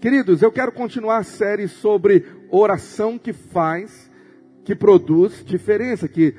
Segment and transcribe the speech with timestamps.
[0.00, 4.08] Queridos, eu quero continuar a série sobre oração que faz,
[4.64, 6.36] que produz diferença, que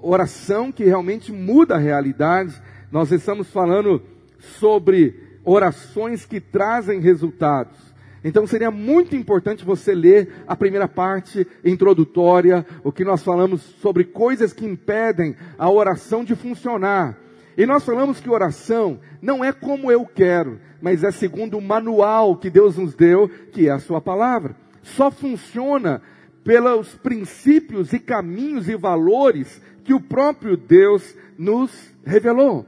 [0.00, 2.58] oração que realmente muda a realidade.
[2.90, 4.00] Nós estamos falando
[4.38, 5.14] sobre
[5.44, 7.76] orações que trazem resultados.
[8.24, 14.04] Então seria muito importante você ler a primeira parte introdutória, o que nós falamos sobre
[14.04, 17.18] coisas que impedem a oração de funcionar.
[17.56, 22.36] E nós falamos que oração não é como eu quero, mas é segundo o manual
[22.36, 24.56] que Deus nos deu, que é a sua palavra.
[24.82, 26.02] Só funciona
[26.42, 31.70] pelos princípios e caminhos e valores que o próprio Deus nos
[32.04, 32.66] revelou.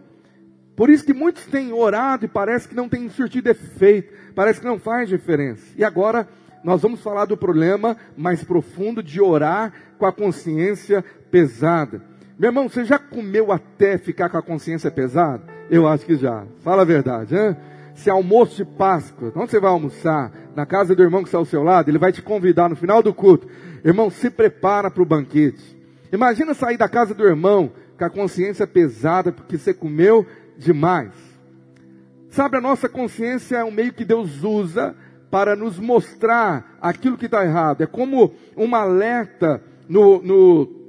[0.76, 4.66] Por isso que muitos têm orado e parece que não tem surtido efeito, parece que
[4.66, 5.64] não faz diferença.
[5.76, 6.28] E agora
[6.64, 12.02] nós vamos falar do problema mais profundo de orar com a consciência pesada.
[12.36, 15.44] Meu irmão, você já comeu até ficar com a consciência pesada?
[15.70, 16.44] Eu acho que já.
[16.62, 17.56] Fala a verdade, hein?
[17.94, 20.32] Se é almoço de Páscoa, onde você vai almoçar?
[20.56, 23.02] Na casa do irmão que está ao seu lado, ele vai te convidar no final
[23.02, 23.48] do culto.
[23.84, 25.76] Irmão, se prepara para o banquete.
[26.12, 30.26] Imagina sair da casa do irmão com a consciência pesada porque você comeu
[30.58, 31.12] demais.
[32.30, 34.94] Sabe, a nossa consciência é um meio que Deus usa
[35.30, 37.82] para nos mostrar aquilo que está errado.
[37.82, 40.83] É como uma alerta no, no,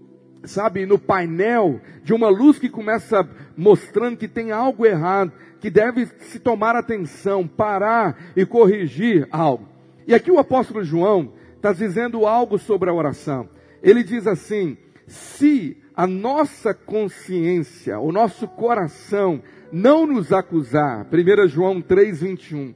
[0.47, 6.05] sabe, no painel de uma luz que começa mostrando que tem algo errado, que deve
[6.19, 9.67] se tomar atenção, parar e corrigir algo.
[10.07, 13.49] E aqui o apóstolo João está dizendo algo sobre a oração.
[13.81, 21.07] Ele diz assim: se a nossa consciência, o nosso coração não nos acusar.
[21.11, 22.75] 1 João 3, 21.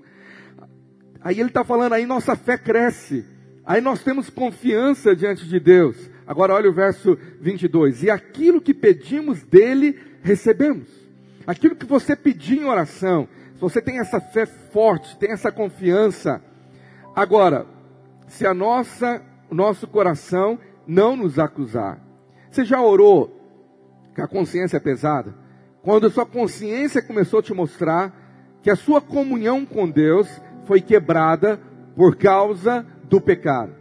[1.21, 3.25] Aí ele está falando, aí nossa fé cresce.
[3.65, 6.09] Aí nós temos confiança diante de Deus.
[6.29, 8.03] Agora olha o verso 22.
[8.03, 10.87] E aquilo que pedimos dele, recebemos.
[11.45, 16.41] Aquilo que você pedir em oração, se você tem essa fé forte, tem essa confiança.
[17.15, 17.65] Agora,
[18.27, 21.99] se a nossa, o nosso coração não nos acusar.
[22.51, 23.35] Você já orou
[24.13, 25.49] que a consciência é pesada?
[25.81, 28.13] quando a sua consciência começou a te mostrar
[28.61, 30.29] que a sua comunhão com Deus
[30.65, 31.59] foi quebrada
[31.95, 33.78] por causa do pecado.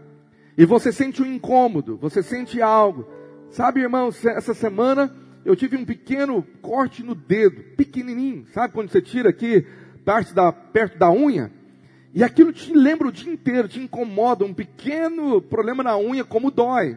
[0.59, 3.07] E você sente um incômodo, você sente algo.
[3.49, 5.15] Sabe, irmãos, essa semana
[5.45, 8.45] eu tive um pequeno corte no dedo, pequenininho.
[8.53, 9.65] Sabe quando você tira aqui
[10.05, 11.53] parte da, perto da unha?
[12.13, 16.51] E aquilo te lembra o dia inteiro, te incomoda, um pequeno problema na unha, como
[16.51, 16.97] dói.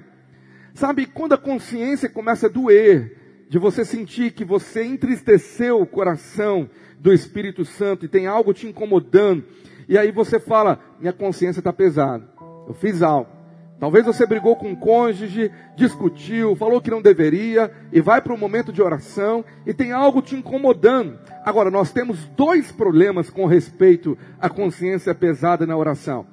[0.73, 6.67] Sabe, quando a consciência começa a doer, de você sentir que você entristeceu o coração
[6.97, 9.43] do Espírito Santo e tem algo te incomodando,
[9.87, 12.27] e aí você fala: minha consciência está pesada,
[12.67, 13.40] eu fiz algo.
[13.81, 18.37] Talvez você brigou com um cônjuge, discutiu, falou que não deveria, e vai para um
[18.37, 21.17] momento de oração e tem algo te incomodando.
[21.43, 26.27] Agora, nós temos dois problemas com respeito à consciência pesada na oração.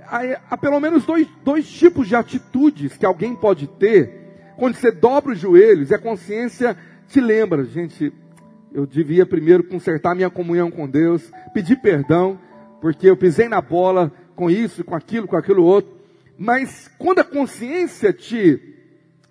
[0.00, 4.24] Há, há pelo menos dois, dois tipos de atitudes que alguém pode ter
[4.56, 6.74] quando você dobra os joelhos e a consciência
[7.06, 8.10] te lembra, gente,
[8.72, 12.38] eu devia primeiro consertar minha comunhão com Deus, pedir perdão,
[12.80, 16.03] porque eu pisei na bola com isso, com aquilo, com aquilo outro.
[16.38, 18.60] Mas quando a consciência te,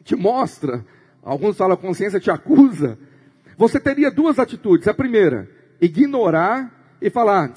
[0.03, 0.85] te mostra,
[1.21, 2.97] alguns falam a consciência te acusa,
[3.57, 4.87] você teria duas atitudes.
[4.87, 5.49] A primeira,
[5.81, 7.53] ignorar e falar,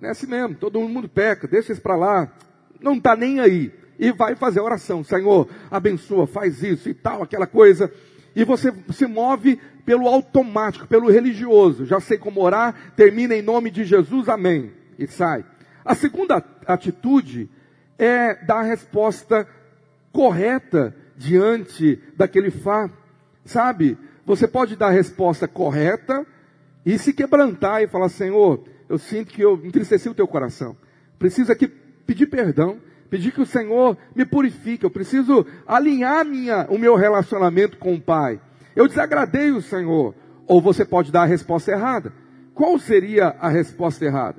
[0.00, 2.32] é assim mesmo, todo mundo peca, deixa isso para lá,
[2.80, 5.02] não está nem aí e vai fazer a oração.
[5.02, 7.92] Senhor, abençoa, faz isso e tal, aquela coisa.
[8.34, 11.84] E você se move pelo automático, pelo religioso.
[11.84, 14.72] Já sei como orar, termina em nome de Jesus, amém.
[14.98, 15.44] E sai.
[15.84, 17.50] A segunda atitude
[17.98, 19.46] é dar a resposta
[20.12, 22.94] correta diante daquele fato.
[23.44, 23.98] Sabe?
[24.24, 26.26] Você pode dar a resposta correta
[26.84, 30.76] e se quebrantar e falar: Senhor, eu sinto que eu entristeci o teu coração.
[31.18, 36.78] Preciso aqui pedir perdão pedir que o Senhor me purifique, eu preciso alinhar minha, o
[36.78, 38.40] meu relacionamento com o Pai.
[38.76, 40.14] Eu desagradei o Senhor.
[40.46, 42.12] Ou você pode dar a resposta errada.
[42.54, 44.36] Qual seria a resposta errada?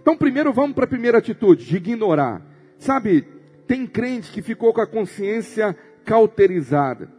[0.00, 2.40] Então, primeiro vamos para a primeira atitude, de ignorar.
[2.80, 3.26] Sabe,
[3.68, 7.10] tem crente que ficou com a consciência cauterizada.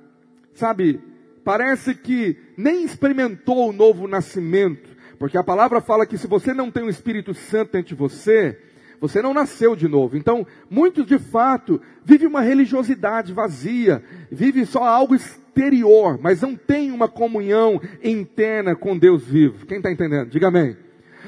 [0.54, 1.00] Sabe,
[1.46, 6.72] parece que nem experimentou o novo nascimento, porque a palavra fala que se você não
[6.72, 8.60] tem o Espírito Santo dentro de você,
[9.00, 10.18] você não nasceu de novo.
[10.18, 16.92] Então, muitos de fato vivem uma religiosidade vazia, vivem só algo exterior, mas não tem
[16.92, 19.68] uma comunhão interna com Deus vivo.
[19.68, 20.30] Quem está entendendo?
[20.32, 20.76] Diga amém.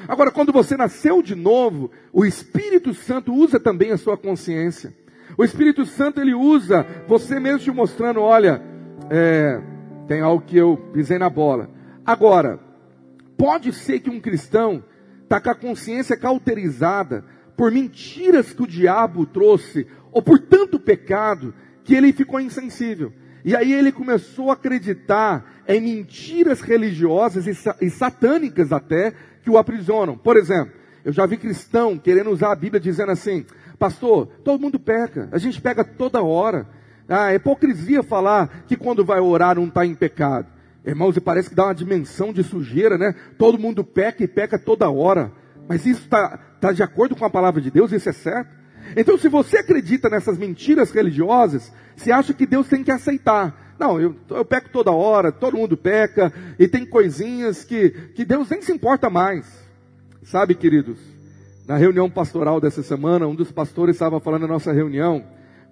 [0.07, 4.93] Agora, quando você nasceu de novo, o Espírito Santo usa também a sua consciência.
[5.37, 8.61] O Espírito Santo ele usa você mesmo te mostrando, olha,
[9.09, 9.61] é,
[10.07, 11.69] tem algo que eu pisei na bola.
[12.05, 12.59] Agora,
[13.37, 14.83] pode ser que um cristão
[15.23, 17.23] está com a consciência cauterizada
[17.57, 21.53] por mentiras que o diabo trouxe, ou por tanto pecado,
[21.83, 23.11] que ele ficou insensível.
[23.45, 27.45] E aí ele começou a acreditar em mentiras religiosas
[27.81, 29.13] e satânicas até,
[29.43, 30.17] que o aprisionam.
[30.17, 30.73] Por exemplo,
[31.03, 33.45] eu já vi cristão querendo usar a Bíblia dizendo assim,
[33.77, 36.67] pastor, todo mundo peca, a gente pega toda hora.
[37.07, 40.47] Ah, é hipocrisia falar que quando vai orar não está em pecado.
[40.85, 43.13] Irmãos, e parece que dá uma dimensão de sujeira, né?
[43.37, 45.31] Todo mundo peca e peca toda hora.
[45.67, 47.91] Mas isso está tá de acordo com a palavra de Deus?
[47.91, 48.49] Isso é certo?
[48.95, 53.62] Então, se você acredita nessas mentiras religiosas, você acha que Deus tem que aceitar.
[53.79, 58.49] Não, eu, eu peco toda hora, todo mundo peca, e tem coisinhas que, que Deus
[58.49, 59.45] nem se importa mais.
[60.23, 60.97] Sabe, queridos,
[61.67, 65.23] na reunião pastoral dessa semana, um dos pastores estava falando na nossa reunião,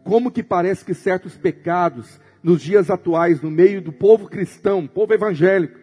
[0.03, 5.13] como que parece que certos pecados, nos dias atuais, no meio do povo cristão, povo
[5.13, 5.80] evangélico,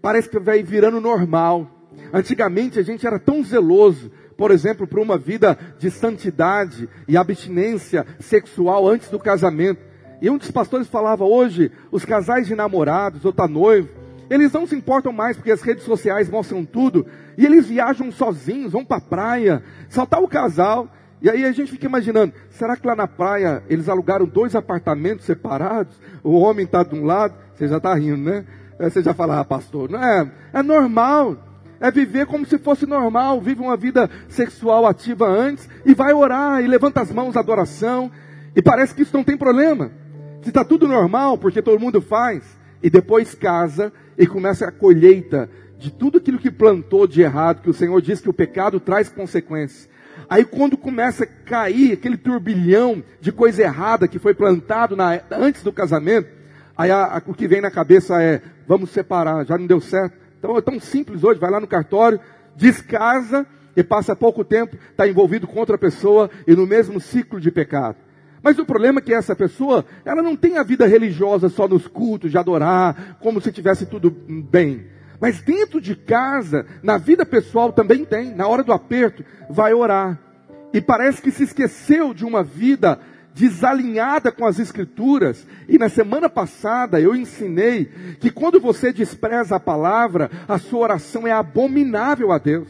[0.00, 1.70] parece que vai virando normal.
[2.12, 8.06] Antigamente a gente era tão zeloso, por exemplo, por uma vida de santidade e abstinência
[8.18, 9.91] sexual antes do casamento.
[10.22, 13.88] E um dos pastores falava hoje, os casais de namorados ou tá noivo,
[14.30, 17.04] eles não se importam mais porque as redes sociais mostram tudo,
[17.36, 20.88] e eles viajam sozinhos, vão para a praia, só tá o casal,
[21.20, 25.26] e aí a gente fica imaginando, será que lá na praia eles alugaram dois apartamentos
[25.26, 26.00] separados?
[26.22, 28.44] O homem está de um lado, você já está rindo, né?
[28.78, 31.36] Você já fala, ah, pastor, não é, é normal
[31.80, 36.62] é viver como se fosse normal, vive uma vida sexual ativa antes e vai orar
[36.62, 38.08] e levanta as mãos à adoração
[38.54, 39.90] e parece que isso não tem problema.
[40.42, 42.42] Se está tudo normal, porque todo mundo faz,
[42.82, 45.48] e depois casa e começa a colheita
[45.78, 49.08] de tudo aquilo que plantou de errado, que o Senhor diz que o pecado traz
[49.08, 49.88] consequências.
[50.28, 55.62] Aí quando começa a cair aquele turbilhão de coisa errada que foi plantado na, antes
[55.62, 56.28] do casamento,
[56.76, 60.16] aí a, a, o que vem na cabeça é, vamos separar, já não deu certo.
[60.38, 62.18] Então é tão simples hoje, vai lá no cartório,
[62.56, 63.46] descasa
[63.76, 67.96] e passa pouco tempo, está envolvido com outra pessoa e no mesmo ciclo de pecado.
[68.42, 71.86] Mas o problema é que essa pessoa, ela não tem a vida religiosa só nos
[71.86, 74.86] cultos, de adorar, como se tivesse tudo bem.
[75.20, 78.34] Mas dentro de casa, na vida pessoal também tem.
[78.34, 80.18] Na hora do aperto, vai orar.
[80.72, 82.98] E parece que se esqueceu de uma vida
[83.34, 85.46] desalinhada com as escrituras.
[85.68, 87.84] E na semana passada eu ensinei
[88.18, 92.68] que quando você despreza a palavra, a sua oração é abominável a Deus.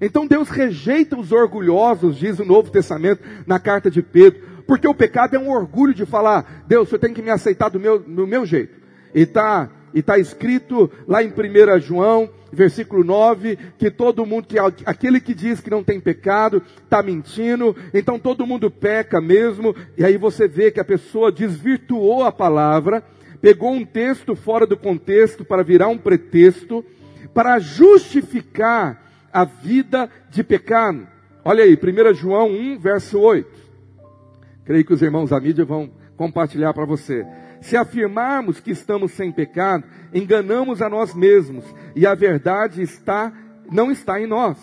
[0.00, 4.94] Então Deus rejeita os orgulhosos, diz o Novo Testamento na carta de Pedro, porque o
[4.94, 8.26] pecado é um orgulho de falar, Deus, você tem que me aceitar do meu, do
[8.26, 8.80] meu jeito.
[9.14, 14.58] E está e está escrito lá em 1 João, versículo 9, que todo mundo, que
[14.58, 20.04] aquele que diz que não tem pecado, está mentindo, então todo mundo peca mesmo, e
[20.04, 23.02] aí você vê que a pessoa desvirtuou a palavra,
[23.40, 26.84] pegou um texto fora do contexto para virar um pretexto,
[27.34, 31.06] para justificar a vida de pecado.
[31.44, 33.61] Olha aí, 1 João 1, verso 8.
[34.72, 37.26] Creio que os irmãos da mídia vão compartilhar para você.
[37.60, 39.84] Se afirmarmos que estamos sem pecado,
[40.14, 41.62] enganamos a nós mesmos
[41.94, 43.30] e a verdade está
[43.70, 44.56] não está em nós.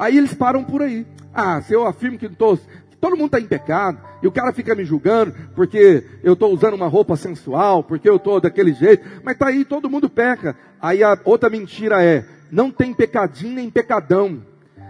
[0.00, 1.06] Aí eles param por aí.
[1.32, 4.74] Ah, se eu afirmo que, que todo mundo está em pecado e o cara fica
[4.74, 9.34] me julgando porque eu estou usando uma roupa sensual, porque eu estou daquele jeito, mas
[9.34, 10.56] está aí todo mundo peca.
[10.80, 14.42] Aí a outra mentira é não tem pecadinho nem pecadão.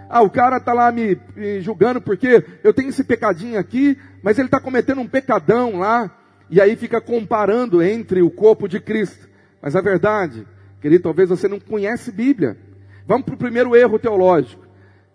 [0.09, 4.37] Ah, o cara está lá me, me julgando porque eu tenho esse pecadinho aqui, mas
[4.37, 6.11] ele está cometendo um pecadão lá
[6.49, 9.27] e aí fica comparando entre o corpo de Cristo.
[9.61, 10.47] Mas a verdade,
[10.81, 12.57] querido, talvez você não conhece Bíblia.
[13.05, 14.65] Vamos para o primeiro erro teológico.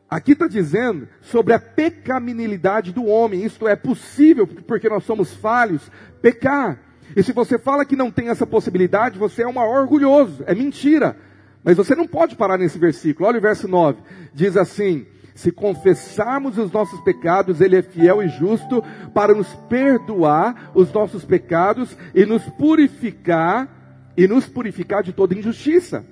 [0.09, 3.45] Aqui está dizendo sobre a pecaminosidade do homem.
[3.45, 6.79] Isto é possível, porque nós somos falhos, pecar.
[7.17, 10.45] E se você fala que não tem essa possibilidade, você é um orgulhoso.
[10.47, 11.17] É mentira.
[11.65, 13.27] Mas você não pode parar nesse versículo.
[13.27, 14.03] Olha o verso 9.
[14.35, 18.83] Diz assim: se confessarmos os nossos pecados, Ele é fiel e justo
[19.15, 23.69] para nos perdoar os nossos pecados e nos purificar,
[24.17, 26.05] e nos purificar de toda injustiça.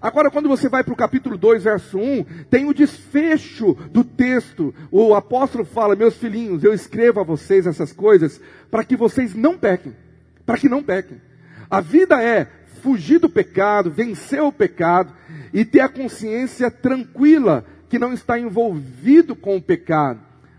[0.00, 4.74] Agora, quando você vai para o capítulo 2, verso 1, tem o desfecho do texto.
[4.90, 8.38] O apóstolo fala: Meus filhinhos, eu escrevo a vocês essas coisas
[8.70, 9.96] para que vocês não pequem.
[10.44, 11.22] Para que não pequem.
[11.70, 12.46] A vida é
[12.82, 15.10] fugir do pecado, vencer o pecado
[15.54, 20.18] e ter a consciência tranquila que não está envolvido com o pecado.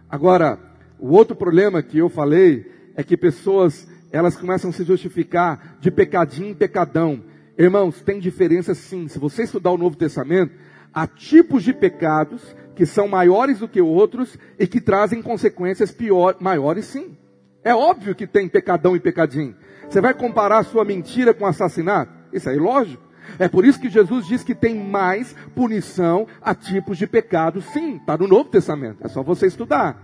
[0.09, 0.57] Agora,
[0.97, 5.91] o outro problema que eu falei é que pessoas, elas começam a se justificar de
[5.91, 7.21] pecadinho em pecadão.
[7.57, 9.09] Irmãos, tem diferença sim.
[9.09, 10.53] Se você estudar o Novo Testamento,
[10.93, 16.37] há tipos de pecados que são maiores do que outros e que trazem consequências pior,
[16.39, 17.17] maiores sim.
[17.65, 19.57] É óbvio que tem pecadão e pecadinho.
[19.89, 22.13] Você vai comparar sua mentira com assassinato?
[22.31, 23.03] Isso é lógico.
[23.39, 27.61] É por isso que Jesus diz que tem mais punição a tipos de pecado.
[27.61, 29.05] Sim, está no Novo Testamento.
[29.05, 30.01] É só você estudar.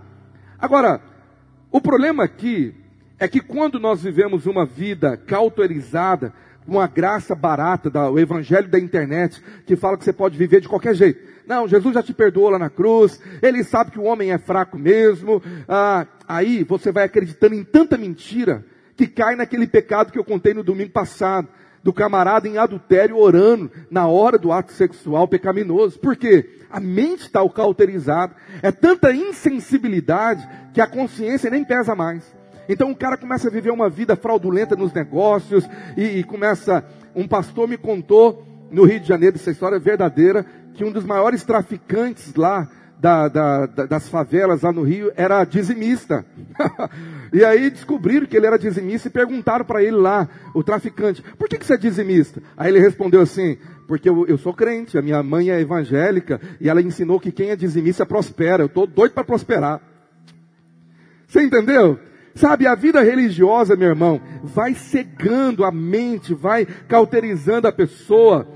[0.58, 1.00] Agora,
[1.70, 2.74] o problema aqui
[3.18, 6.32] é que quando nós vivemos uma vida cauterizada,
[6.66, 10.94] uma graça barata do evangelho da internet, que fala que você pode viver de qualquer
[10.94, 11.32] jeito.
[11.46, 14.78] Não, Jesus já te perdoou lá na cruz, ele sabe que o homem é fraco
[14.78, 15.42] mesmo.
[15.68, 18.64] Ah, aí você vai acreditando em tanta mentira
[18.96, 21.48] que cai naquele pecado que eu contei no domingo passado,
[21.82, 25.98] do camarada em adultério orando na hora do ato sexual pecaminoso.
[25.98, 26.58] Por quê?
[26.70, 28.34] A mente está cauterizada.
[28.62, 32.22] É tanta insensibilidade que a consciência nem pesa mais.
[32.68, 36.84] Então o cara começa a viver uma vida fraudulenta nos negócios e, e começa.
[37.14, 41.04] Um pastor me contou no Rio de Janeiro, essa história é verdadeira, que um dos
[41.04, 42.66] maiores traficantes lá
[42.98, 46.24] da, da, da, das favelas lá no Rio era dizimista.
[47.32, 51.48] e aí descobriram que ele era dizimista e perguntaram para ele lá, o traficante, por
[51.48, 52.42] que, que você é dizimista?
[52.56, 53.56] Aí ele respondeu assim,
[53.88, 57.50] porque eu, eu, sou crente, a minha mãe é evangélica e ela ensinou que quem
[57.50, 58.62] é dizimista prospera.
[58.62, 59.80] Eu estou doido para prosperar.
[61.26, 61.98] Você entendeu?
[62.34, 68.46] Sabe, a vida religiosa, meu irmão, vai cegando a mente, vai cauterizando a pessoa.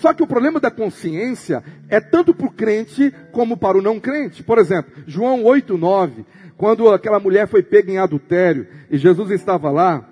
[0.00, 3.98] Só que o problema da consciência é tanto para o crente como para o não
[3.98, 4.42] crente.
[4.42, 6.24] Por exemplo, João 8, 9,
[6.58, 10.06] quando aquela mulher foi pega em adultério e Jesus estava lá,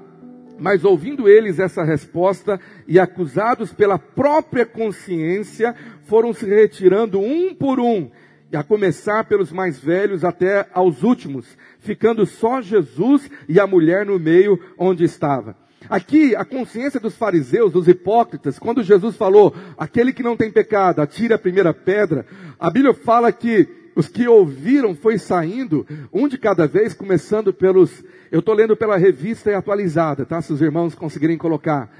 [0.58, 5.74] mas ouvindo eles essa resposta e acusados pela própria consciência,
[6.04, 8.10] foram se retirando um por um,
[8.54, 14.18] a começar pelos mais velhos até aos últimos ficando só Jesus e a mulher no
[14.18, 15.56] meio onde estava.
[15.88, 21.00] Aqui, a consciência dos fariseus, dos hipócritas, quando Jesus falou, aquele que não tem pecado,
[21.00, 22.26] atire a primeira pedra,
[22.58, 28.04] a Bíblia fala que os que ouviram foi saindo, um de cada vez, começando pelos,
[28.30, 30.42] eu estou lendo pela revista e atualizada, tá?
[30.42, 31.90] Se os irmãos conseguirem colocar.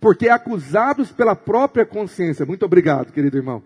[0.00, 2.46] Porque acusados pela própria consciência.
[2.46, 3.62] Muito obrigado, querido irmão.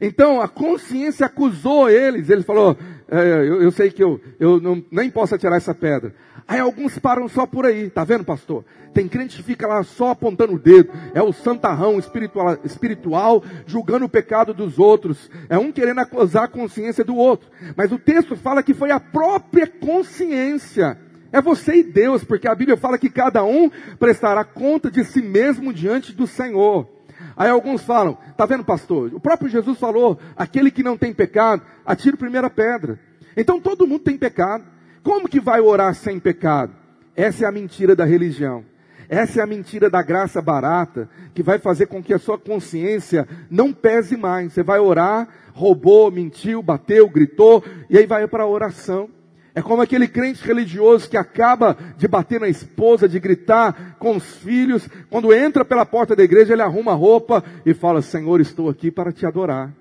[0.00, 2.30] Então a consciência acusou eles.
[2.30, 2.76] Ele falou:
[3.08, 6.14] é, eu, eu, sei que eu, eu não, nem posso atirar essa pedra.
[6.46, 8.64] Aí alguns param só por aí, tá vendo, pastor?
[8.92, 10.90] Tem crente que fica lá só apontando o dedo.
[11.14, 15.30] É o santarrão espiritual, espiritual julgando o pecado dos outros.
[15.48, 17.48] É um querendo acusar a consciência do outro.
[17.76, 20.98] Mas o texto fala que foi a própria consciência.
[21.32, 25.20] É você e Deus, porque a Bíblia fala que cada um prestará conta de si
[25.20, 26.88] mesmo diante do Senhor.
[27.36, 29.12] Aí alguns falam, tá vendo pastor?
[29.14, 32.98] O próprio Jesus falou, aquele que não tem pecado, atira a primeira pedra.
[33.36, 34.64] Então todo mundo tem pecado.
[35.02, 36.72] Como que vai orar sem pecado?
[37.16, 38.64] Essa é a mentira da religião.
[39.08, 43.28] Essa é a mentira da graça barata, que vai fazer com que a sua consciência
[43.50, 44.52] não pese mais.
[44.52, 49.10] Você vai orar, roubou, mentiu, bateu, gritou, e aí vai para a oração.
[49.54, 54.24] É como aquele crente religioso que acaba de bater na esposa, de gritar com os
[54.38, 54.88] filhos.
[55.08, 58.90] Quando entra pela porta da igreja, ele arruma a roupa e fala: Senhor, estou aqui
[58.90, 59.72] para te adorar.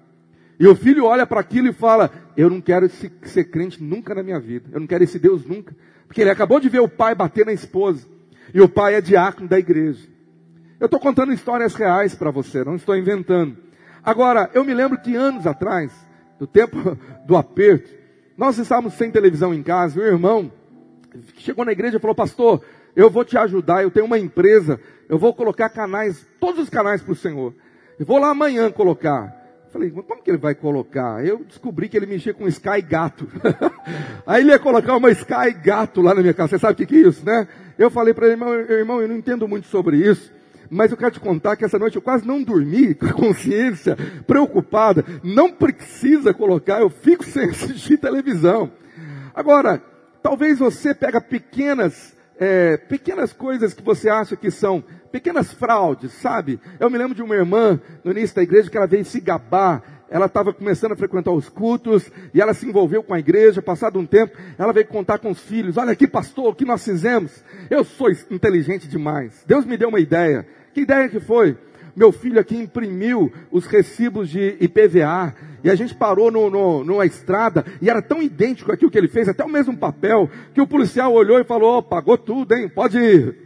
[0.59, 2.87] E o filho olha para aquilo e fala: Eu não quero
[3.23, 4.69] ser crente nunca na minha vida.
[4.71, 5.75] Eu não quero esse Deus nunca.
[6.05, 8.07] Porque ele acabou de ver o pai bater na esposa.
[8.53, 10.07] E o pai é diácono da igreja.
[10.79, 13.57] Eu estou contando histórias reais para você, não estou inventando.
[14.03, 15.91] Agora, eu me lembro que anos atrás,
[16.37, 18.02] do tempo do aperto,
[18.37, 20.51] nós estávamos sem televisão em casa, meu irmão
[21.37, 22.63] chegou na igreja e falou, pastor,
[22.95, 27.01] eu vou te ajudar, eu tenho uma empresa, eu vou colocar canais, todos os canais
[27.01, 27.53] para o Senhor.
[27.99, 29.41] Eu vou lá amanhã colocar.
[29.71, 31.25] Falei, como que ele vai colocar?
[31.25, 33.27] Eu descobri que ele mexia com Sky Gato.
[34.25, 36.49] Aí ele ia colocar uma Sky Gato lá na minha casa.
[36.49, 37.47] Você sabe o que, que é isso, né?
[37.77, 40.31] Eu falei para ele, irmão, irmão, eu não entendo muito sobre isso.
[40.73, 43.95] Mas eu quero te contar que essa noite eu quase não dormi, com a consciência
[44.25, 45.05] preocupada.
[45.23, 48.71] Não precisa colocar, eu fico sem assistir televisão.
[49.35, 49.81] Agora,
[50.21, 56.59] talvez você pega pequenas, é, pequenas coisas que você acha que são pequenas fraudes, sabe?
[56.79, 59.83] Eu me lembro de uma irmã no início da igreja que ela veio se gabar
[60.13, 63.63] ela estava começando a frequentar os cultos e ela se envolveu com a igreja.
[63.63, 66.85] Passado um tempo, ela veio contar com os filhos: Olha aqui, pastor, o que nós
[66.85, 67.43] fizemos?
[67.67, 69.43] Eu sou inteligente demais.
[69.47, 70.47] Deus me deu uma ideia.
[70.73, 71.57] Que ideia que foi?
[71.95, 77.05] Meu filho aqui imprimiu os recibos de IPVA e a gente parou no, no, numa
[77.05, 80.67] estrada e era tão idêntico aquilo que ele fez, até o mesmo papel, que o
[80.67, 82.67] policial olhou e falou: oh, pagou tudo, hein?
[82.67, 83.37] Pode ir.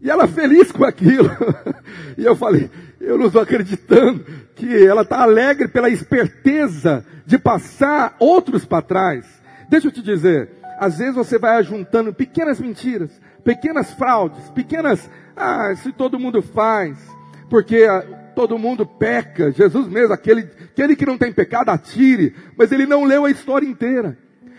[0.00, 1.30] E ela feliz com aquilo.
[2.16, 4.24] e eu falei, eu não estou acreditando
[4.54, 9.26] que ela está alegre pela esperteza de passar outros para trás.
[9.68, 13.10] Deixa eu te dizer, às vezes você vai ajuntando pequenas mentiras,
[13.46, 16.98] pequenas fraudes, pequenas, ah, se todo mundo faz,
[17.48, 18.02] porque ah,
[18.34, 23.04] todo mundo peca, Jesus mesmo, aquele, aquele que não tem pecado, atire, mas ele não
[23.04, 24.18] leu a história inteira.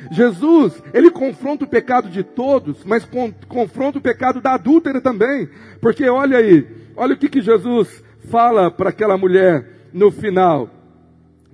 [0.09, 5.49] Jesus, ele confronta o pecado de todos, mas con confronta o pecado da adúltera também,
[5.81, 6.65] porque olha aí,
[6.95, 10.69] olha o que, que Jesus fala para aquela mulher no final,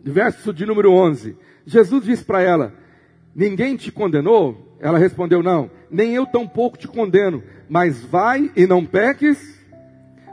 [0.03, 1.35] verso de número 11.
[1.65, 2.73] Jesus diz para ela:
[3.33, 4.72] Ninguém te condenou?
[4.83, 9.39] Ela respondeu: Não, nem eu tampouco te condeno, mas vai e não peques.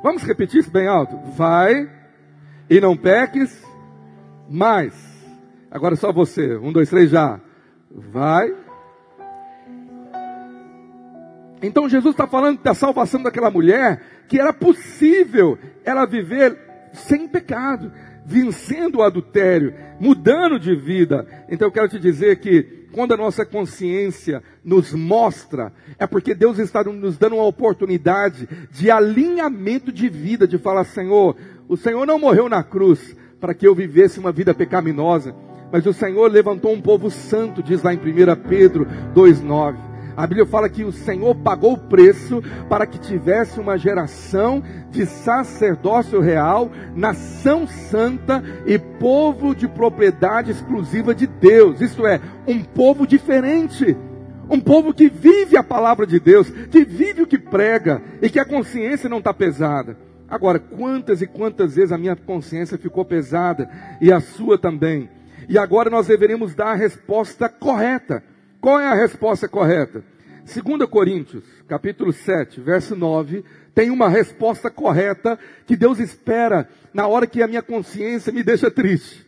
[0.02, 1.88] Vamos repetir isso bem alto: Vai
[2.68, 3.64] e não peques
[4.50, 4.92] mais.
[5.70, 6.56] Agora só você.
[6.56, 7.40] Um, dois, três, já.
[7.88, 8.52] Vai.
[11.62, 16.58] Então Jesus está falando da salvação daquela mulher, que era possível ela viver
[16.92, 17.92] sem pecado,
[18.26, 21.24] vencendo o adultério, mudando de vida.
[21.48, 26.58] Então eu quero te dizer que quando a nossa consciência nos mostra, é porque Deus
[26.58, 31.36] está nos dando uma oportunidade de alinhamento de vida, de falar, Senhor,
[31.68, 35.34] o Senhor não morreu na cruz para que eu vivesse uma vida pecaminosa,
[35.72, 38.02] mas o Senhor levantou um povo santo, diz lá em 1
[38.48, 39.89] Pedro 2,9.
[40.20, 45.06] A Bíblia fala que o Senhor pagou o preço para que tivesse uma geração de
[45.06, 51.80] sacerdócio real, nação santa e povo de propriedade exclusiva de Deus.
[51.80, 53.96] Isto é, um povo diferente.
[54.50, 58.38] Um povo que vive a palavra de Deus, que vive o que prega e que
[58.38, 59.96] a consciência não está pesada.
[60.28, 63.70] Agora, quantas e quantas vezes a minha consciência ficou pesada
[64.02, 65.08] e a sua também?
[65.48, 68.22] E agora nós deveríamos dar a resposta correta.
[68.60, 70.04] Qual é a resposta correta?
[70.44, 73.42] 2 Coríntios, capítulo 7, verso 9,
[73.74, 78.70] tem uma resposta correta que Deus espera na hora que a minha consciência me deixa
[78.70, 79.26] triste.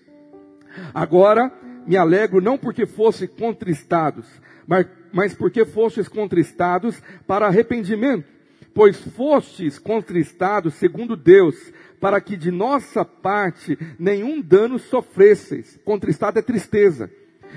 [0.92, 1.50] Agora
[1.86, 4.26] me alegro não porque fosse contristados,
[4.66, 8.26] mas, mas porque fostes contristados para arrependimento,
[8.74, 11.56] pois fostes contristados segundo Deus,
[11.98, 15.78] para que de nossa parte nenhum dano sofresseis.
[15.84, 17.10] Contristado é tristeza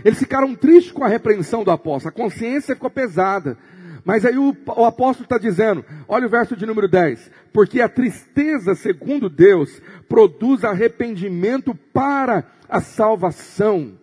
[0.03, 3.57] eles ficaram tristes com a repreensão do apóstolo, a consciência ficou pesada.
[4.03, 7.89] Mas aí o, o apóstolo está dizendo, olha o verso de número 10, porque a
[7.89, 13.97] tristeza, segundo Deus, produz arrependimento para a salvação.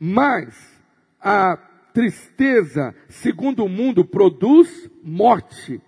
[0.00, 0.52] Mas
[1.20, 1.56] a
[1.94, 5.80] tristeza, segundo o mundo, produz morte.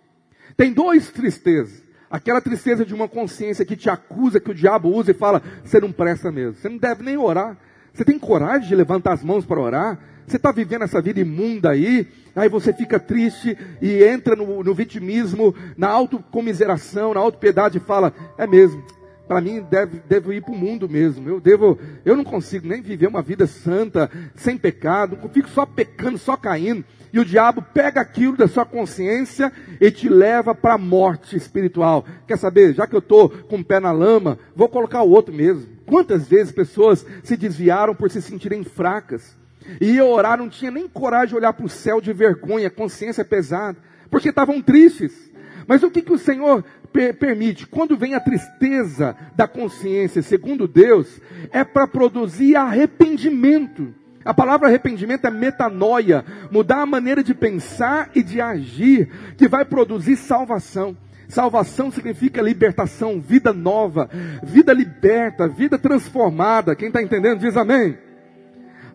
[0.56, 1.82] Tem dois tristezas.
[2.08, 5.80] Aquela tristeza de uma consciência que te acusa, que o diabo usa e fala, você
[5.80, 7.58] não presta mesmo, você não deve nem orar.
[7.94, 9.98] Você tem coragem de levantar as mãos para orar?
[10.26, 14.74] Você está vivendo essa vida imunda aí, aí você fica triste e entra no, no
[14.74, 18.82] vitimismo, na autocomiseração, na autopiedade e fala, é mesmo,
[19.28, 21.28] para mim deve, devo ir para o mundo mesmo.
[21.28, 26.18] Eu devo, eu não consigo nem viver uma vida santa, sem pecado, fico só pecando,
[26.18, 26.84] só caindo.
[27.14, 32.04] E o diabo pega aquilo da sua consciência e te leva para a morte espiritual.
[32.26, 32.74] Quer saber?
[32.74, 35.64] Já que eu estou com o pé na lama, vou colocar o outro mesmo.
[35.86, 39.38] Quantas vezes pessoas se desviaram por se sentirem fracas?
[39.80, 43.24] E ia orar, não tinha nem coragem de olhar para o céu de vergonha, consciência
[43.24, 43.78] pesada,
[44.10, 45.30] porque estavam tristes.
[45.68, 47.64] Mas o que, que o Senhor per permite?
[47.64, 51.20] Quando vem a tristeza da consciência, segundo Deus,
[51.52, 53.94] é para produzir arrependimento.
[54.24, 59.64] A palavra arrependimento é metanoia, mudar a maneira de pensar e de agir, que vai
[59.64, 60.96] produzir salvação.
[61.28, 64.08] Salvação significa libertação, vida nova,
[64.42, 66.74] vida liberta, vida transformada.
[66.74, 67.98] Quem está entendendo diz amém.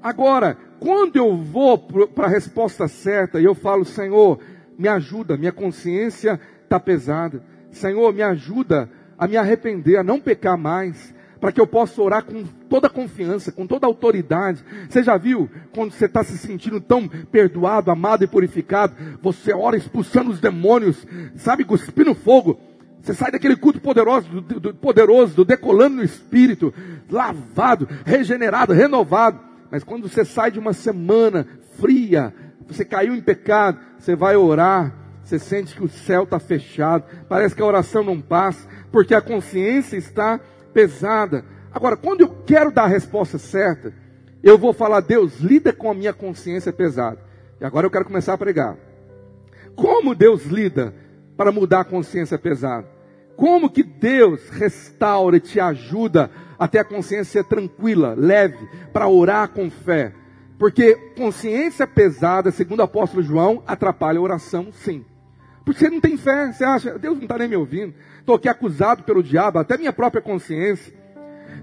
[0.02, 4.40] Agora, quando eu vou para a resposta certa e eu falo, Senhor,
[4.78, 7.44] me ajuda, minha consciência está pesada.
[7.72, 12.24] Senhor, me ajuda a me arrepender, a não pecar mais para que eu possa orar
[12.24, 14.64] com toda confiança, com toda autoridade.
[14.90, 18.96] Você já viu quando você está se sentindo tão perdoado, amado e purificado?
[19.22, 22.60] Você ora expulsando os demônios, sabe, cuspindo fogo.
[23.02, 26.74] Você sai daquele culto poderoso, do, do, poderoso, do decolando no espírito,
[27.10, 29.40] lavado, regenerado, renovado.
[29.72, 31.48] Mas quando você sai de uma semana
[31.78, 32.34] fria,
[32.68, 37.56] você caiu em pecado, você vai orar, você sente que o céu está fechado, parece
[37.56, 40.40] que a oração não passa, porque a consciência está
[40.74, 41.44] pesada.
[41.72, 43.94] Agora, quando eu quero dar a resposta certa,
[44.42, 47.20] eu vou falar, Deus, lida com a minha consciência pesada.
[47.60, 48.78] E agora eu quero começar a pregar.
[49.76, 50.94] Como Deus lida
[51.36, 52.88] para mudar a consciência pesada?
[53.36, 59.70] Como que Deus restaura e te ajuda até a consciência tranquila, leve, para orar com
[59.70, 60.14] fé?
[60.58, 65.06] Porque consciência pesada, segundo o apóstolo João, atrapalha a oração, sim.
[65.64, 67.94] Porque você não tem fé, você acha, Deus não está nem me ouvindo.
[68.30, 70.94] Estou aqui acusado pelo diabo, até minha própria consciência.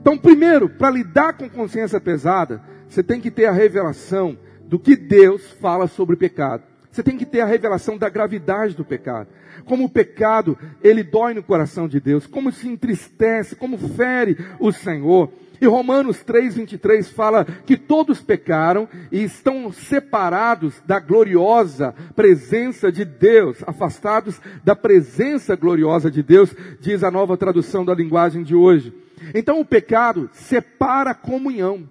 [0.01, 4.97] Então, primeiro, para lidar com consciência pesada, você tem que ter a revelação do que
[4.97, 6.65] Deus fala sobre o pecado.
[6.91, 9.29] Você tem que ter a revelação da gravidade do pecado.
[9.65, 12.27] Como o pecado, ele dói no coração de Deus.
[12.27, 15.31] Como se entristece, como fere o Senhor.
[15.61, 23.59] E Romanos 3:23 fala que todos pecaram e estão separados da gloriosa presença de Deus,
[23.67, 28.93] afastados da presença gloriosa de Deus, diz a nova tradução da linguagem de hoje.
[29.35, 31.89] Então o pecado separa a comunhão.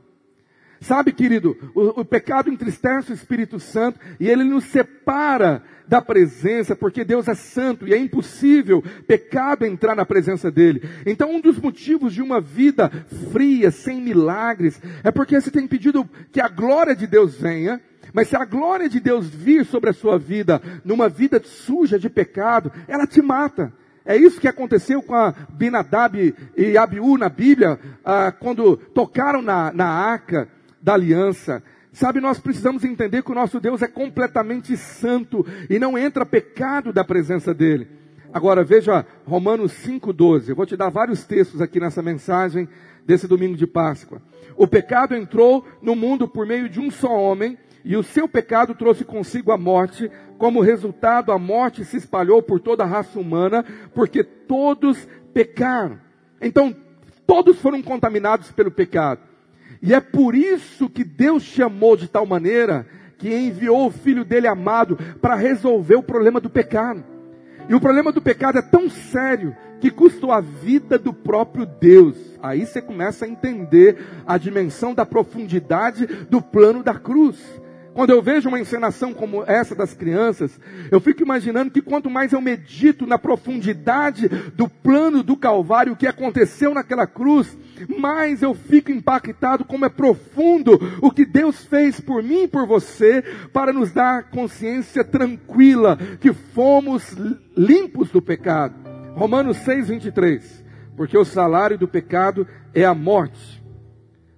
[0.85, 6.75] Sabe, querido, o, o, pecado entristece o Espírito Santo e ele nos separa da presença,
[6.75, 10.87] porque Deus é santo e é impossível pecado entrar na presença dele.
[11.03, 12.91] Então, um dos motivos de uma vida
[13.31, 17.81] fria, sem milagres, é porque você tem pedido que a glória de Deus venha,
[18.13, 22.11] mas se a glória de Deus vir sobre a sua vida, numa vida suja de
[22.11, 23.73] pecado, ela te mata.
[24.05, 29.73] É isso que aconteceu com a Binadab e Abiú na Bíblia, ah, quando tocaram na,
[29.73, 30.47] na arca
[30.85, 31.63] da aliança.
[31.91, 36.93] Sabe, nós precisamos entender que o nosso Deus é completamente santo e não entra pecado
[36.93, 37.87] da presença dele.
[38.31, 40.49] Agora veja Romanos 5,12.
[40.49, 42.69] Eu vou te dar vários textos aqui nessa mensagem
[43.03, 44.21] desse domingo de Páscoa.
[44.55, 48.75] O pecado entrou no mundo por meio de um só homem, e o seu pecado
[48.75, 50.11] trouxe consigo a morte.
[50.37, 55.99] Como resultado, a morte se espalhou por toda a raça humana, porque todos pecaram.
[56.41, 56.75] Então,
[57.25, 59.21] todos foram contaminados pelo pecado.
[59.85, 62.87] E é por isso que Deus chamou de tal maneira
[63.19, 67.03] que enviou o filho dele amado para resolver o problema do pecado.
[67.69, 72.15] E o problema do pecado é tão sério que custou a vida do próprio Deus.
[72.41, 77.37] Aí você começa a entender a dimensão da profundidade do plano da cruz.
[77.95, 80.59] Quando eu vejo uma encenação como essa das crianças,
[80.91, 85.95] eu fico imaginando que quanto mais eu medito na profundidade do plano do Calvário, o
[85.95, 87.57] que aconteceu naquela cruz,
[87.97, 92.67] mais eu fico impactado como é profundo o que Deus fez por mim e por
[92.67, 97.15] você, para nos dar consciência tranquila que fomos
[97.55, 98.75] limpos do pecado.
[99.13, 100.65] Romanos 6, 23.
[100.97, 103.63] Porque o salário do pecado é a morte,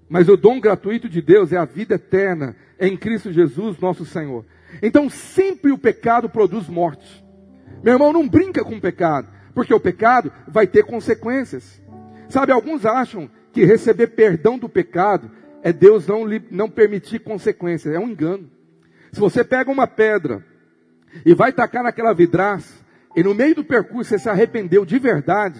[0.09, 4.45] mas o dom gratuito de Deus é a vida eterna em Cristo Jesus, nosso Senhor.
[4.81, 7.25] Então sempre o pecado produz morte.
[7.83, 11.81] Meu irmão, não brinca com o pecado, porque o pecado vai ter consequências.
[12.29, 15.31] Sabe, alguns acham que receber perdão do pecado
[15.63, 17.93] é Deus não, não permitir consequências.
[17.93, 18.49] É um engano.
[19.11, 20.45] Se você pega uma pedra
[21.25, 25.59] e vai tacar naquela vidraça, e no meio do percurso você se arrependeu de verdade,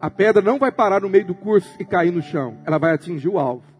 [0.00, 2.58] a pedra não vai parar no meio do curso e cair no chão.
[2.64, 3.75] Ela vai atingir o alvo.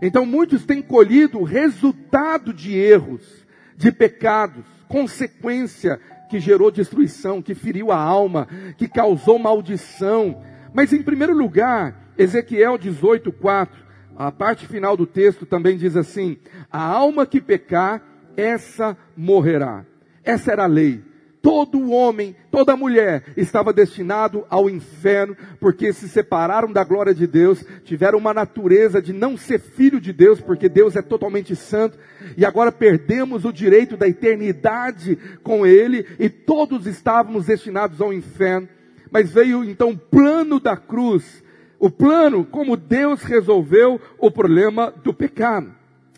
[0.00, 7.54] Então muitos têm colhido o resultado de erros, de pecados, consequência que gerou destruição, que
[7.54, 10.42] feriu a alma, que causou maldição.
[10.72, 13.68] Mas em primeiro lugar, Ezequiel 18:4,
[14.16, 16.38] a parte final do texto também diz assim:
[16.70, 18.02] a alma que pecar,
[18.36, 19.84] essa morrerá.
[20.24, 21.02] Essa era a lei
[21.46, 27.64] todo homem, toda mulher estava destinado ao inferno, porque se separaram da glória de Deus,
[27.84, 31.96] tiveram uma natureza de não ser filho de Deus, porque Deus é totalmente santo,
[32.36, 38.68] e agora perdemos o direito da eternidade com Ele, e todos estávamos destinados ao inferno.
[39.08, 41.44] Mas veio então o plano da cruz,
[41.78, 45.72] o plano como Deus resolveu o problema do pecado.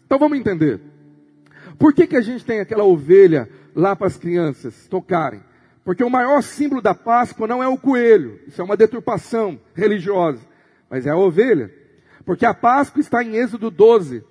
[0.07, 0.81] Então vamos entender.
[1.79, 5.41] Por que, que a gente tem aquela ovelha lá para as crianças tocarem.
[5.85, 10.41] Porque o maior símbolo da Páscoa não é o coelho, isso é uma deturpação religiosa,
[10.91, 11.73] mas é a ovelha.
[12.27, 14.23] Porque a Páscoa está em Êxodo 12,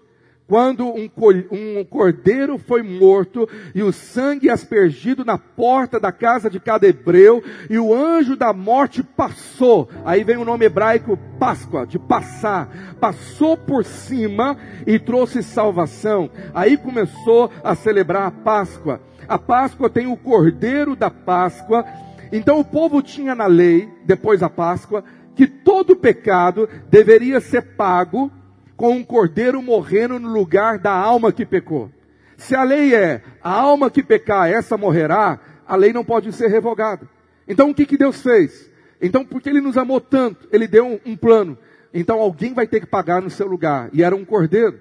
[0.48, 1.10] quando um,
[1.52, 7.44] um cordeiro foi morto e o sangue aspergido na porta da casa de cada hebreu
[7.70, 9.90] e o anjo da morte passou.
[10.06, 12.96] Aí vem o nome hebraico Páscoa, de passar.
[13.00, 16.30] Passou por cima e trouxe salvação.
[16.54, 19.02] Aí começou a celebrar a Páscoa.
[19.28, 21.86] A Páscoa tem o cordeiro da Páscoa.
[22.32, 25.04] Então o povo tinha na lei, depois da Páscoa,
[25.36, 28.32] que todo pecado deveria ser pago
[28.76, 31.92] com um cordeiro morrendo no lugar da alma que pecou.
[32.38, 36.48] Se a lei é a alma que pecar, essa morrerá, a lei não pode ser
[36.48, 37.08] revogada.
[37.48, 38.72] Então o que, que Deus fez?
[39.02, 41.58] Então, porque Ele nos amou tanto, Ele deu um, um plano.
[41.94, 43.90] Então alguém vai ter que pagar no seu lugar.
[43.94, 44.80] E era um cordeiro.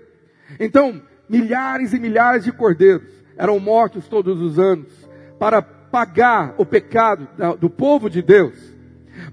[0.61, 4.87] Então, milhares e milhares de cordeiros eram mortos todos os anos
[5.39, 8.76] para pagar o pecado do povo de Deus.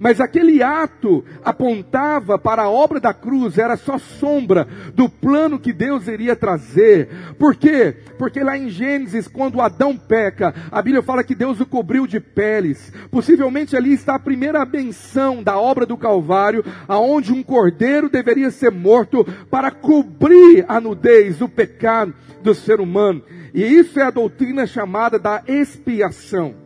[0.04, 5.72] Mas aquele ato apontava para a obra da cruz, era só sombra do plano que
[5.72, 7.08] Deus iria trazer.
[7.40, 7.96] Por quê?
[8.18, 12.20] Porque lá em Gênesis, quando Adão peca, a Bíblia fala que Deus o cobriu de
[12.20, 12.92] peles.
[13.10, 18.72] Possivelmente ali está a primeira benção da obra do Calvário, aonde um cordeiro deveria ser
[18.72, 23.24] morto para cobrir a nudez, o pecado do ser humano.
[23.54, 26.62] E isso é a doutrina chamada da expiação.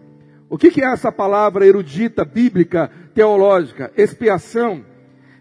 [0.50, 3.92] O que, é essa palavra erudita, bíblica, teológica?
[3.98, 4.86] Expiação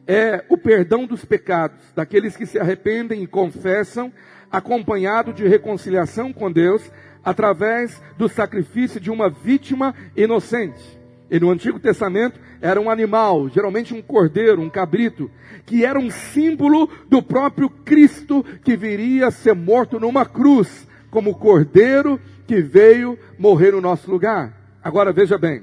[0.06, 4.10] é o perdão dos pecados, daqueles que se arrependem e confessam,
[4.50, 6.90] acompanhado de reconciliação com Deus,
[7.22, 10.98] através do sacrifício de uma vítima inocente.
[11.30, 15.30] E no Antigo Testamento era um animal, geralmente um cordeiro, um cabrito,
[15.66, 21.38] que era um símbolo do próprio Cristo que viria a ser morto numa cruz, como
[21.38, 24.78] cordeiro que veio morrer no nosso lugar.
[24.82, 25.62] Agora veja bem,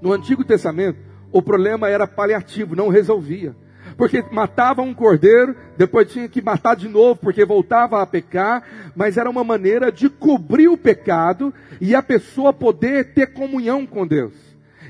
[0.00, 3.56] no Antigo Testamento o problema era paliativo, não resolvia.
[3.96, 8.62] Porque matava um cordeiro, depois tinha que matar de novo, porque voltava a pecar,
[8.94, 14.06] mas era uma maneira de cobrir o pecado e a pessoa poder ter comunhão com
[14.06, 14.32] Deus.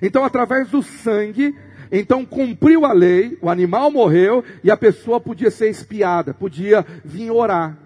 [0.00, 1.54] Então, através do sangue,
[1.90, 7.30] então cumpriu a lei, o animal morreu e a pessoa podia ser espiada, podia vir
[7.30, 7.76] orar.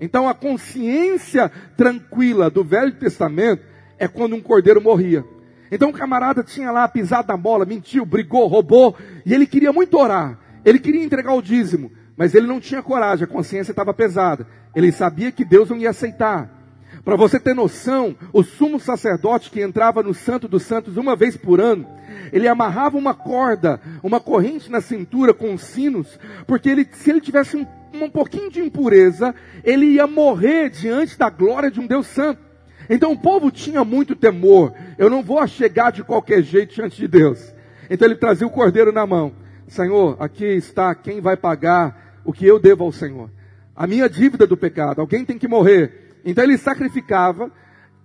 [0.00, 3.62] Então, a consciência tranquila do Velho Testamento
[3.98, 5.24] é quando um cordeiro morria.
[5.72, 9.98] Então, o camarada tinha lá pisado na bola, mentiu, brigou, roubou, e ele queria muito
[9.98, 10.38] orar.
[10.66, 14.46] Ele queria entregar o dízimo, mas ele não tinha coragem, a consciência estava pesada.
[14.76, 16.62] Ele sabia que Deus não ia aceitar.
[17.02, 21.38] Para você ter noção, o sumo sacerdote que entrava no Santo dos Santos uma vez
[21.38, 21.86] por ano,
[22.30, 27.56] ele amarrava uma corda, uma corrente na cintura com sinos, porque ele, se ele tivesse
[27.56, 32.51] um, um pouquinho de impureza, ele ia morrer diante da glória de um Deus Santo.
[32.88, 34.72] Então o povo tinha muito temor.
[34.98, 37.52] Eu não vou chegar de qualquer jeito diante de Deus.
[37.88, 39.32] Então ele trazia o cordeiro na mão.
[39.68, 43.30] Senhor, aqui está quem vai pagar o que eu devo ao Senhor.
[43.74, 45.00] A minha dívida do pecado.
[45.00, 46.20] Alguém tem que morrer.
[46.24, 47.50] Então ele sacrificava,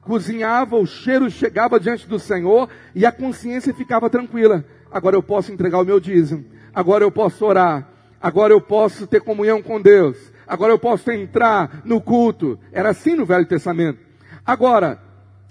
[0.02, 4.64] cozinhava, o cheiro chegava diante do Senhor e a consciência ficava tranquila.
[4.92, 6.46] Agora eu posso entregar o meu dízimo.
[6.74, 7.88] Agora eu posso orar.
[8.22, 10.18] Agora eu posso ter comunhão com Deus.
[10.48, 12.58] Agora eu posso entrar no culto.
[12.72, 14.07] Era assim no Velho Testamento.
[14.48, 14.98] Agora,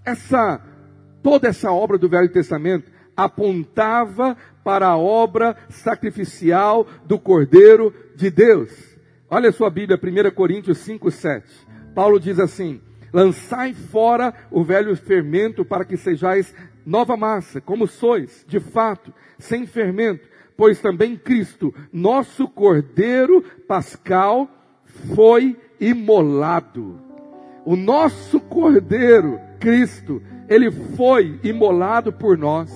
[0.07, 0.59] essa
[1.23, 8.97] toda essa obra do Velho Testamento apontava para a obra sacrificial do Cordeiro de Deus.
[9.29, 11.47] Olha a sua Bíblia, 1 Coríntios 5, 7.
[11.95, 12.81] Paulo diz assim:
[13.13, 16.55] lançai fora o velho fermento para que sejais
[16.87, 24.49] nova massa, como sois, de fato, sem fermento, pois também Cristo, nosso Cordeiro Pascal,
[25.15, 27.06] foi imolado.
[27.67, 32.73] O nosso Cordeiro, Cristo, ele foi imolado por nós.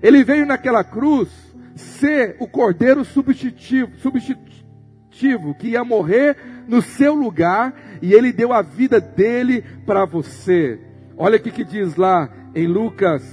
[0.00, 1.28] Ele veio naquela cruz
[1.74, 6.36] ser o Cordeiro substitutivo, substitutivo que ia morrer
[6.68, 10.78] no seu lugar e ele deu a vida dele para você.
[11.16, 13.24] Olha o que diz lá em Lucas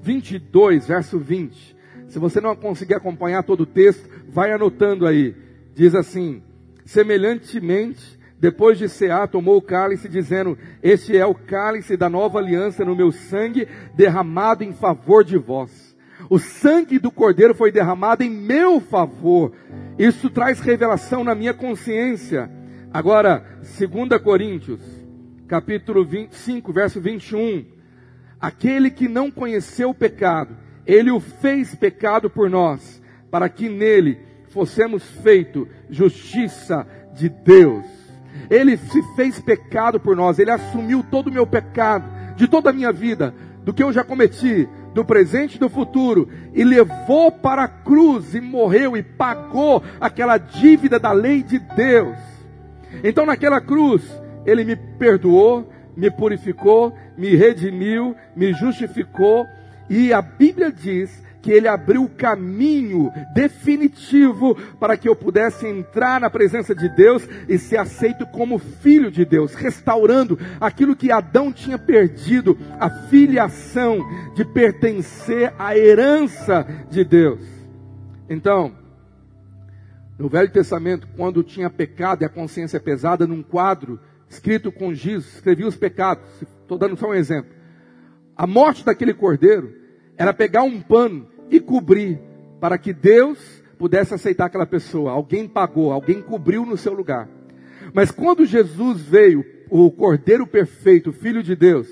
[0.00, 1.76] 22, verso 20.
[2.08, 5.36] Se você não conseguir acompanhar todo o texto, vai anotando aí.
[5.74, 6.42] Diz assim:
[6.86, 12.84] semelhantemente, depois de cear, tomou o cálice, dizendo: Este é o cálice da nova aliança
[12.84, 15.94] no meu sangue, derramado em favor de vós.
[16.28, 19.52] O sangue do Cordeiro foi derramado em meu favor.
[19.98, 22.50] Isso traz revelação na minha consciência.
[22.92, 24.80] Agora, 2 Coríntios,
[25.46, 27.64] capítulo 25, verso 21.
[28.40, 34.18] Aquele que não conheceu o pecado, ele o fez pecado por nós, para que nele
[34.48, 37.84] fossemos feito justiça de Deus.
[38.50, 42.04] Ele se fez pecado por nós, ele assumiu todo o meu pecado,
[42.36, 46.28] de toda a minha vida, do que eu já cometi, do presente e do futuro,
[46.52, 52.16] e levou para a cruz e morreu e pagou aquela dívida da lei de Deus.
[53.02, 54.02] Então, naquela cruz,
[54.46, 59.46] ele me perdoou, me purificou, me redimiu, me justificou,
[59.88, 66.18] e a Bíblia diz que ele abriu o caminho definitivo para que eu pudesse entrar
[66.18, 71.52] na presença de Deus e ser aceito como filho de Deus, restaurando aquilo que Adão
[71.52, 73.98] tinha perdido, a filiação
[74.34, 77.42] de pertencer à herança de Deus.
[78.26, 78.74] Então,
[80.18, 85.34] no Velho Testamento, quando tinha pecado e a consciência pesada, num quadro escrito com giz,
[85.34, 86.24] escrevia os pecados.
[86.62, 87.52] Estou dando só um exemplo.
[88.34, 89.74] A morte daquele cordeiro
[90.16, 92.18] era pegar um pano e cobrir
[92.60, 93.38] para que Deus
[93.78, 95.12] pudesse aceitar aquela pessoa.
[95.12, 97.28] Alguém pagou, alguém cobriu no seu lugar.
[97.92, 101.86] Mas quando Jesus veio, o Cordeiro perfeito, Filho de Deus,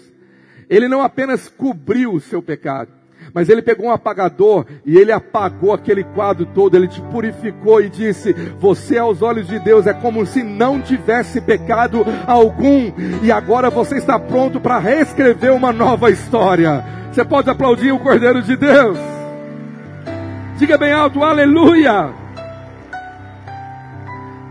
[0.69, 2.91] ele não apenas cobriu o seu pecado,
[3.33, 7.89] mas ele pegou um apagador e ele apagou aquele quadro todo, ele te purificou e
[7.89, 13.71] disse: Você, aos olhos de Deus, é como se não tivesse pecado algum, e agora
[13.71, 16.85] você está pronto para reescrever uma nova história.
[17.13, 19.22] Você pode aplaudir o Cordeiro de Deus.
[20.63, 22.15] Diga bem alto, aleluia.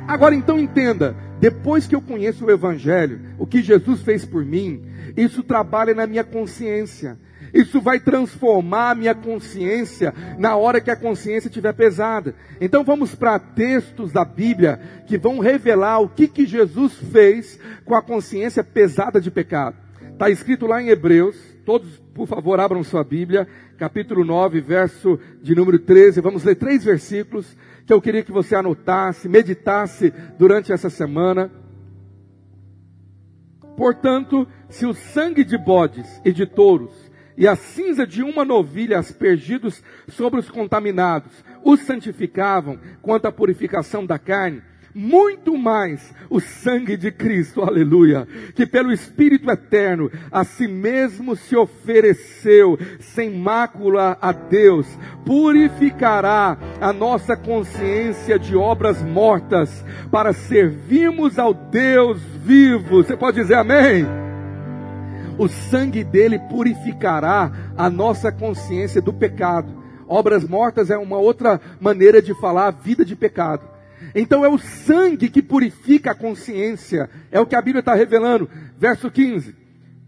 [0.05, 4.83] Agora então entenda, depois que eu conheço o Evangelho, o que Jesus fez por mim,
[5.15, 7.17] isso trabalha na minha consciência.
[7.53, 12.35] Isso vai transformar a minha consciência na hora que a consciência estiver pesada.
[12.59, 17.95] Então vamos para textos da Bíblia que vão revelar o que, que Jesus fez com
[17.95, 19.77] a consciência pesada de pecado.
[20.11, 23.47] Está escrito lá em Hebreus, todos por favor abram sua Bíblia,
[23.81, 26.21] capítulo 9, verso de número 13.
[26.21, 31.49] Vamos ler três versículos que eu queria que você anotasse, meditasse durante essa semana.
[33.75, 36.93] Portanto, se o sangue de bodes e de touros
[37.35, 44.05] e a cinza de uma novilha aspergidos sobre os contaminados os santificavam quanto à purificação
[44.05, 44.61] da carne,
[44.93, 51.55] muito mais o sangue de Cristo, aleluia, que pelo Espírito eterno a si mesmo se
[51.55, 54.87] ofereceu sem mácula a Deus,
[55.25, 63.03] purificará a nossa consciência de obras mortas para servirmos ao Deus vivo.
[63.03, 64.05] Você pode dizer amém?
[65.37, 69.81] O sangue dele purificará a nossa consciência do pecado.
[70.07, 73.63] Obras mortas é uma outra maneira de falar vida de pecado.
[74.13, 77.09] Então é o sangue que purifica a consciência.
[77.31, 78.49] É o que a Bíblia está revelando.
[78.77, 79.55] Verso 15.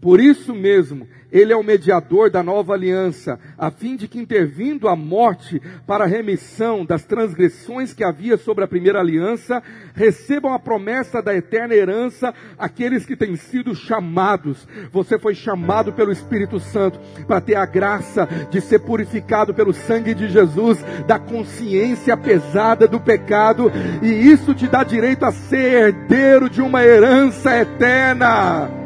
[0.00, 4.86] Por isso mesmo, ele é o mediador da nova aliança, a fim de que, intervindo
[4.86, 9.60] a morte para a remissão das transgressões que havia sobre a primeira aliança,
[9.96, 14.64] recebam a promessa da eterna herança aqueles que têm sido chamados.
[14.92, 20.14] Você foi chamado pelo Espírito Santo para ter a graça de ser purificado pelo sangue
[20.14, 26.48] de Jesus, da consciência pesada do pecado, e isso te dá direito a ser herdeiro
[26.48, 28.83] de uma herança eterna.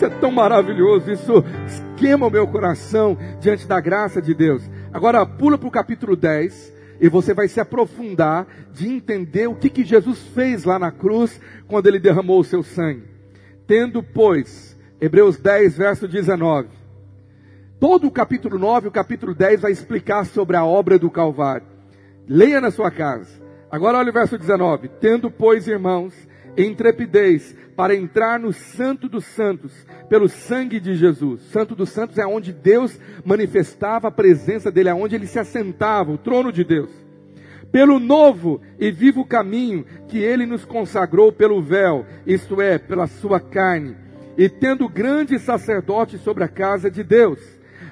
[0.00, 4.62] Isso é tão maravilhoso, isso esquema o meu coração diante da graça de Deus.
[4.90, 9.68] Agora pula para o capítulo 10 e você vai se aprofundar de entender o que,
[9.68, 13.02] que Jesus fez lá na cruz quando ele derramou o seu sangue.
[13.66, 16.68] Tendo, pois, Hebreus 10, verso 19.
[17.78, 21.66] Todo o capítulo 9 e o capítulo 10 vai explicar sobre a obra do Calvário.
[22.26, 23.38] Leia na sua casa.
[23.70, 24.88] Agora olha o verso 19.
[24.98, 26.14] Tendo, pois, irmãos,
[26.56, 29.72] intrepidez para entrar no Santo dos Santos,
[30.08, 31.40] pelo sangue de Jesus.
[31.50, 36.12] Santo dos Santos é onde Deus manifestava a presença dele, é onde ele se assentava,
[36.12, 36.90] o trono de Deus.
[37.72, 43.38] Pelo novo e vivo caminho que ele nos consagrou pelo véu, isto é, pela sua
[43.38, 43.96] carne,
[44.36, 47.38] e tendo grande sacerdote sobre a casa de Deus,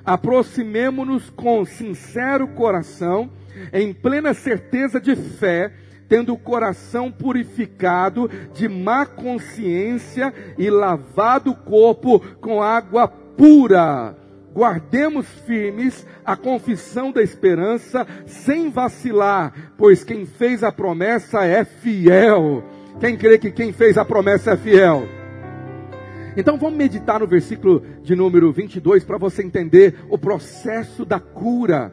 [0.05, 3.31] aproximemo-nos com sincero coração,
[3.73, 5.73] em plena certeza de fé,
[6.09, 14.16] tendo o coração purificado de má consciência e lavado o corpo com água pura.
[14.53, 22.64] Guardemos firmes a confissão da esperança, sem vacilar, pois quem fez a promessa é fiel.
[22.99, 25.07] Quem crê que quem fez a promessa é fiel?
[26.37, 31.92] Então vamos meditar no versículo de número 22 para você entender o processo da cura.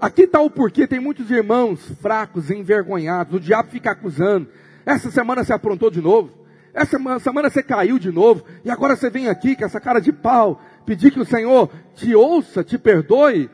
[0.00, 4.48] Aqui está o porquê, tem muitos irmãos fracos, envergonhados, o diabo fica acusando.
[4.84, 6.30] Essa semana você aprontou de novo.
[6.74, 8.44] Essa semana você caiu de novo.
[8.64, 12.14] E agora você vem aqui com essa cara de pau, pedir que o Senhor te
[12.14, 13.48] ouça, te perdoe.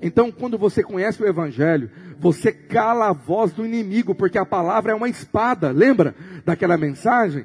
[0.00, 4.92] Então, quando você conhece o Evangelho, você cala a voz do inimigo, porque a palavra
[4.92, 5.70] é uma espada.
[5.70, 7.44] Lembra daquela mensagem?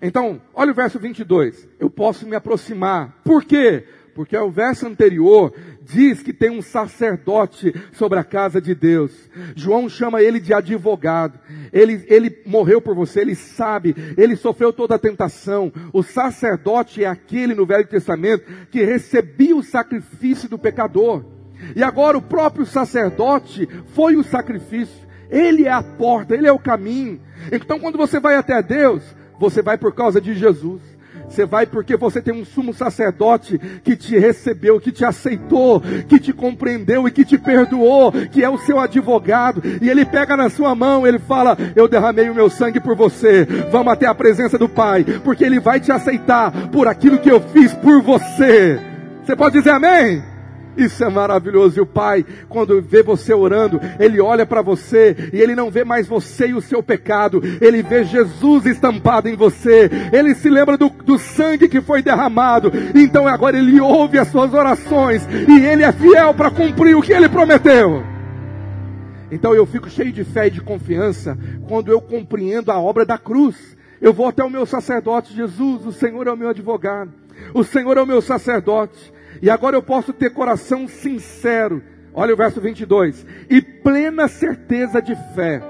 [0.00, 1.68] Então, olha o verso 22.
[1.78, 3.20] Eu posso me aproximar.
[3.22, 3.86] Por quê?
[4.14, 9.12] Porque o verso anterior diz que tem um sacerdote sobre a casa de Deus.
[9.56, 11.38] João chama ele de advogado.
[11.72, 15.72] Ele, ele morreu por você, ele sabe, ele sofreu toda a tentação.
[15.92, 21.24] O sacerdote é aquele no Velho Testamento que recebia o sacrifício do pecador.
[21.74, 25.02] E agora o próprio sacerdote foi o sacrifício.
[25.30, 27.20] Ele é a porta, ele é o caminho.
[27.50, 29.02] Então quando você vai até Deus,
[29.38, 30.80] você vai por causa de Jesus.
[31.32, 36.18] Você vai porque você tem um sumo sacerdote que te recebeu, que te aceitou, que
[36.18, 39.62] te compreendeu e que te perdoou, que é o seu advogado.
[39.80, 43.46] E ele pega na sua mão, ele fala: Eu derramei o meu sangue por você.
[43.70, 47.40] Vamos até a presença do Pai, porque ele vai te aceitar por aquilo que eu
[47.40, 48.78] fiz por você.
[49.24, 50.31] Você pode dizer amém?
[50.76, 51.78] Isso é maravilhoso.
[51.78, 55.84] E o Pai, quando vê você orando, Ele olha para você e Ele não vê
[55.84, 57.42] mais você e o seu pecado.
[57.60, 59.90] Ele vê Jesus estampado em você.
[60.12, 62.72] Ele se lembra do, do sangue que foi derramado.
[62.94, 67.12] Então agora Ele ouve as suas orações e Ele é fiel para cumprir o que
[67.12, 68.02] Ele prometeu.
[69.30, 73.16] Então eu fico cheio de fé e de confiança quando eu compreendo a obra da
[73.16, 73.76] cruz.
[74.00, 77.12] Eu vou até o meu sacerdote, Jesus, o Senhor é o meu advogado.
[77.54, 79.11] O Senhor é o meu sacerdote.
[79.42, 81.82] E agora eu posso ter coração sincero.
[82.14, 83.26] Olha o verso 22.
[83.50, 85.60] E plena certeza de fé.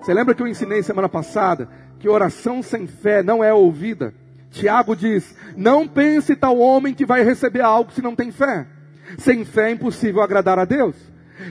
[0.00, 1.68] Você lembra que eu ensinei semana passada
[1.98, 4.14] que oração sem fé não é ouvida?
[4.52, 8.64] Tiago diz: Não pense tal homem que vai receber algo se não tem fé.
[9.18, 10.94] Sem fé é impossível agradar a Deus.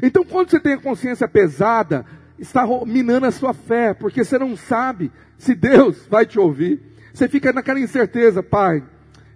[0.01, 2.05] Então, quando você tem a consciência pesada,
[2.39, 6.81] está minando a sua fé, porque você não sabe se Deus vai te ouvir.
[7.13, 8.81] Você fica naquela incerteza, pai,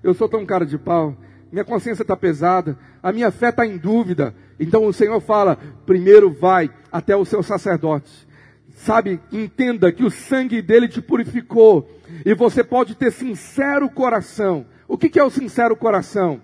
[0.02, 1.16] eu sou tão cara de pau,
[1.52, 4.36] minha consciência está pesada, a minha fé está em dúvida.
[4.60, 8.28] Então o Senhor fala: primeiro vai até o seu sacerdote.
[8.76, 11.90] Sabe, entenda que o sangue dele te purificou.
[12.26, 14.66] E você pode ter sincero coração.
[14.88, 16.42] O que, que é o sincero coração?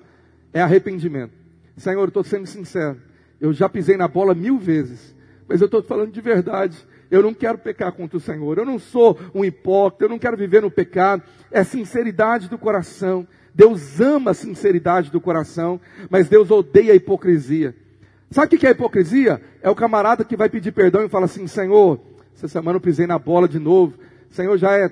[0.52, 1.34] É arrependimento.
[1.78, 2.98] Senhor, eu estou sendo sincero.
[3.40, 5.16] Eu já pisei na bola mil vezes.
[5.48, 6.78] Mas eu estou falando de verdade.
[7.10, 8.58] Eu não quero pecar contra o Senhor.
[8.58, 10.06] Eu não sou um hipócrita.
[10.06, 11.24] Eu não quero viver no pecado.
[11.52, 13.28] É sinceridade do coração.
[13.56, 15.80] Deus ama a sinceridade do coração,
[16.10, 17.74] mas Deus odeia a hipocrisia.
[18.30, 19.42] Sabe o que é hipocrisia?
[19.62, 22.02] É o camarada que vai pedir perdão e fala assim: Senhor,
[22.36, 23.94] essa semana eu pisei na bola de novo.
[24.30, 24.92] Senhor, já é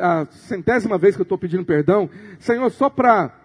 [0.00, 2.10] a, centésima vez que eu estou pedindo perdão.
[2.40, 3.38] Senhor, só para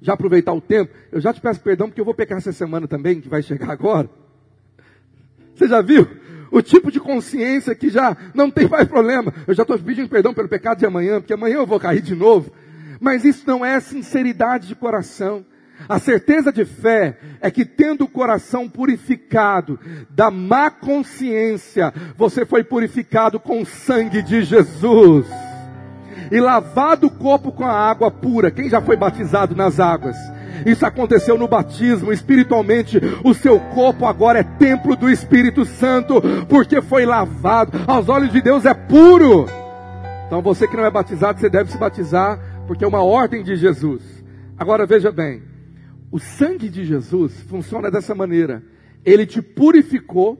[0.00, 2.88] já aproveitar o tempo, eu já te peço perdão porque eu vou pecar essa semana
[2.88, 4.08] também, que vai chegar agora.
[5.54, 6.08] Você já viu?
[6.50, 9.34] O tipo de consciência que já não tem mais problema.
[9.46, 12.14] Eu já estou pedindo perdão pelo pecado de amanhã, porque amanhã eu vou cair de
[12.14, 12.50] novo.
[13.06, 15.44] Mas isso não é sinceridade de coração.
[15.88, 19.78] A certeza de fé é que, tendo o coração purificado
[20.10, 25.24] da má consciência, você foi purificado com o sangue de Jesus
[26.32, 28.50] e lavado o corpo com a água pura.
[28.50, 30.16] Quem já foi batizado nas águas?
[30.66, 36.82] Isso aconteceu no batismo, espiritualmente, o seu corpo agora é templo do Espírito Santo, porque
[36.82, 37.78] foi lavado.
[37.86, 39.46] Aos olhos de Deus é puro.
[40.26, 42.36] Então você que não é batizado, você deve se batizar,
[42.66, 44.02] porque é uma ordem de Jesus.
[44.58, 45.42] Agora veja bem,
[46.10, 48.62] o sangue de Jesus funciona dessa maneira.
[49.04, 50.38] Ele te purificou,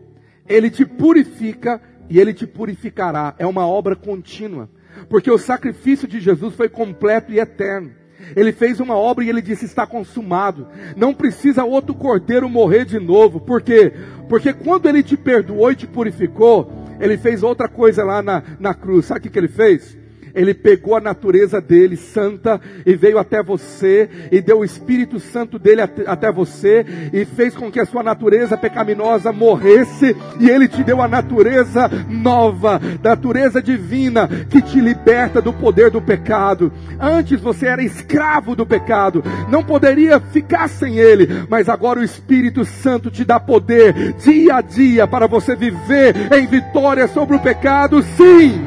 [0.48, 3.34] ele te purifica e ele te purificará.
[3.38, 4.68] É uma obra contínua.
[5.08, 7.92] Porque o sacrifício de Jesus foi completo e eterno.
[8.34, 10.66] Ele fez uma obra e ele disse: está consumado.
[10.96, 13.38] Não precisa outro cordeiro morrer de novo.
[13.38, 13.92] Por quê?
[14.28, 18.74] Porque quando ele te perdoou e te purificou, ele fez outra coisa lá na, na
[18.74, 19.06] cruz.
[19.06, 19.96] Sabe o que, que ele fez?
[20.36, 25.58] Ele pegou a natureza dele, santa, e veio até você, e deu o Espírito Santo
[25.58, 30.84] dele até você, e fez com que a sua natureza pecaminosa morresse, e ele te
[30.84, 36.70] deu a natureza nova, natureza divina, que te liberta do poder do pecado.
[37.00, 42.64] Antes você era escravo do pecado, não poderia ficar sem ele, mas agora o Espírito
[42.64, 48.02] Santo te dá poder dia a dia para você viver em vitória sobre o pecado,
[48.02, 48.62] sim.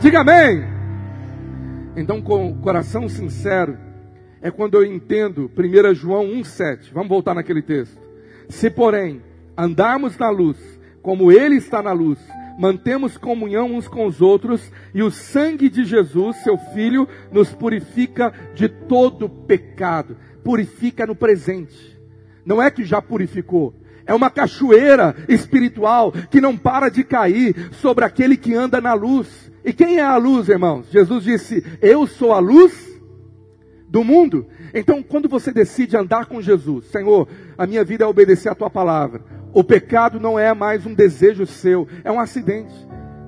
[0.00, 0.73] Diga amém.
[1.96, 3.78] Então, com o coração sincero,
[4.42, 6.92] é quando eu entendo 1 João 1,7.
[6.92, 7.98] Vamos voltar naquele texto.
[8.48, 9.22] Se, porém,
[9.56, 10.58] andarmos na luz,
[11.00, 12.18] como Ele está na luz,
[12.58, 18.32] mantemos comunhão uns com os outros, e o sangue de Jesus, seu Filho, nos purifica
[18.54, 20.16] de todo pecado.
[20.42, 21.98] Purifica no presente.
[22.44, 23.72] Não é que já purificou,
[24.06, 29.50] é uma cachoeira espiritual que não para de cair sobre aquele que anda na luz.
[29.64, 30.86] E quem é a luz, irmãos?
[30.90, 33.00] Jesus disse: Eu sou a luz
[33.88, 34.46] do mundo.
[34.74, 38.68] Então, quando você decide andar com Jesus, Senhor, a minha vida é obedecer a tua
[38.68, 39.22] palavra.
[39.52, 42.74] O pecado não é mais um desejo seu, é um acidente.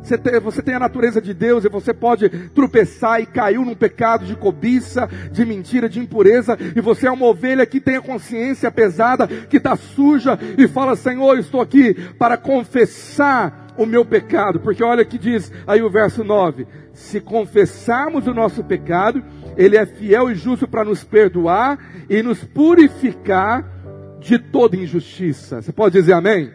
[0.02, 3.74] Você tem, você tem, a natureza de Deus e você pode tropeçar e caiu num
[3.74, 8.00] pecado de cobiça, de mentira, de impureza, e você é uma ovelha que tem a
[8.02, 14.60] consciência pesada, que está suja, e fala: Senhor, estou aqui para confessar o meu pecado,
[14.60, 19.22] porque olha que diz aí o verso 9: se confessarmos o nosso pecado,
[19.56, 23.64] Ele é fiel e justo para nos perdoar e nos purificar
[24.20, 25.62] de toda injustiça.
[25.62, 26.50] Você pode dizer amém?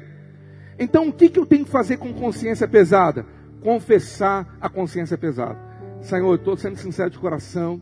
[0.77, 3.25] Então o que, que eu tenho que fazer com consciência pesada?
[3.61, 5.57] Confessar a consciência pesada.
[6.01, 7.79] Senhor, eu estou sendo sincero de coração,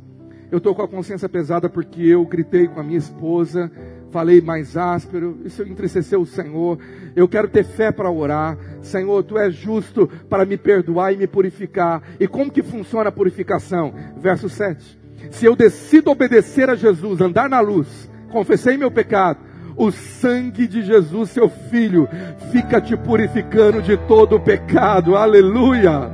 [0.51, 3.71] eu estou com a consciência pesada porque eu gritei com a minha esposa,
[4.11, 6.77] falei mais áspero, isso entristeceu o Senhor.
[7.15, 8.57] Eu quero ter fé para orar.
[8.81, 12.01] Senhor, tu és justo para me perdoar e me purificar.
[12.19, 13.93] E como que funciona a purificação?
[14.17, 14.99] Verso 7.
[15.31, 19.39] Se eu decido obedecer a Jesus, andar na luz, confessei meu pecado,
[19.75, 22.07] o sangue de Jesus, seu filho,
[22.51, 25.15] fica te purificando de todo o pecado.
[25.15, 26.11] Aleluia!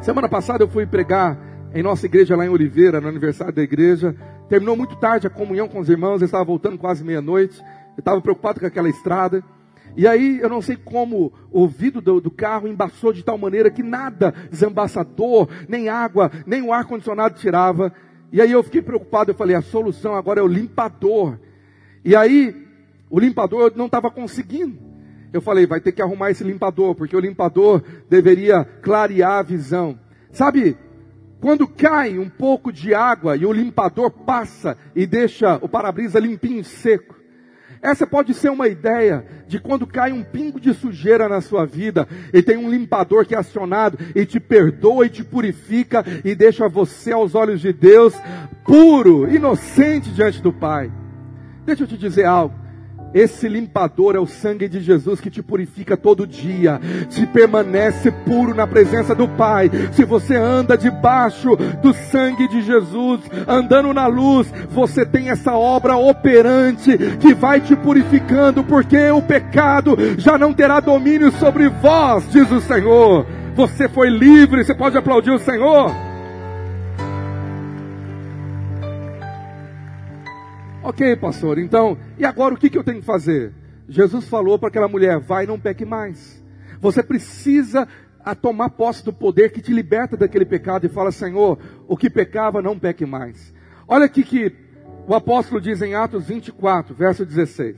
[0.00, 1.38] Semana passada eu fui pregar
[1.74, 4.14] em nossa igreja lá em Oliveira, no aniversário da igreja.
[4.48, 7.60] Terminou muito tarde a comunhão com os irmãos, eu estava voltando quase meia-noite.
[7.96, 9.42] Eu estava preocupado com aquela estrada.
[9.96, 13.70] E aí, eu não sei como o vidro do, do, carro embaçou de tal maneira
[13.70, 17.92] que nada, desembaçador, nem água, nem o ar-condicionado tirava.
[18.32, 21.38] E aí eu fiquei preocupado, eu falei, a solução agora é o limpador.
[22.04, 22.66] E aí,
[23.08, 24.76] o limpador não estava conseguindo.
[25.32, 29.98] Eu falei, vai ter que arrumar esse limpador, porque o limpador deveria clarear a visão.
[30.32, 30.76] Sabe,
[31.40, 36.64] Quando cai um pouco de água e o limpador passa e deixa o para-brisa limpinho
[36.64, 37.14] seco,
[37.84, 42.08] essa pode ser uma ideia de quando cai um pingo de sujeira na sua vida
[42.32, 46.66] e tem um limpador que é acionado e te perdoa e te purifica e deixa
[46.66, 48.14] você aos olhos de Deus
[48.64, 50.90] puro, inocente diante do Pai.
[51.66, 52.63] Deixa eu te dizer algo.
[53.14, 58.52] Esse limpador é o sangue de Jesus que te purifica todo dia, te permanece puro
[58.52, 59.70] na presença do Pai.
[59.92, 65.96] Se você anda debaixo do sangue de Jesus, andando na luz, você tem essa obra
[65.96, 72.50] operante que vai te purificando, porque o pecado já não terá domínio sobre vós, diz
[72.50, 73.24] o Senhor.
[73.54, 76.03] Você foi livre, você pode aplaudir o Senhor.
[80.86, 83.54] Ok, pastor, então, e agora o que, que eu tenho que fazer?
[83.88, 86.44] Jesus falou para aquela mulher: vai, não peque mais.
[86.78, 87.88] Você precisa
[88.22, 91.58] a tomar posse do poder que te liberta daquele pecado e fala: Senhor,
[91.88, 93.54] o que pecava, não peque mais.
[93.88, 94.54] Olha aqui que
[95.08, 97.76] o apóstolo diz em Atos 24, verso 16.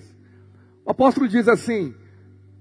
[0.84, 1.94] O apóstolo diz assim: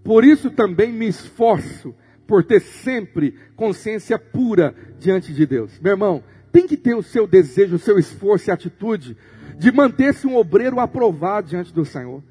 [0.03, 1.95] Por isso também me esforço
[2.27, 5.79] por ter sempre consciência pura diante de Deus.
[5.79, 9.17] Meu irmão, tem que ter o seu desejo, o seu esforço e atitude
[9.57, 12.23] de manter-se um obreiro aprovado diante do Senhor.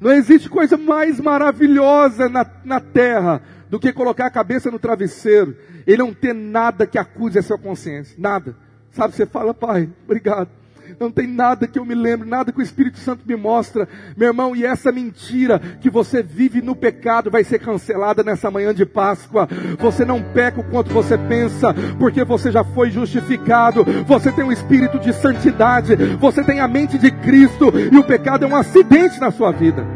[0.00, 5.56] Não existe coisa mais maravilhosa na, na terra do que colocar a cabeça no travesseiro
[5.86, 8.14] e não ter nada que acuse a sua consciência.
[8.18, 8.56] Nada.
[8.92, 10.59] Sabe, você fala, pai, obrigado
[10.98, 14.28] não tem nada que eu me lembre, nada que o Espírito Santo me mostra, meu
[14.28, 18.86] irmão, e essa mentira que você vive no pecado vai ser cancelada nessa manhã de
[18.86, 19.48] Páscoa.
[19.78, 24.52] Você não peca o quanto você pensa, porque você já foi justificado, você tem um
[24.52, 29.20] espírito de santidade, você tem a mente de Cristo, e o pecado é um acidente
[29.20, 29.86] na sua vida.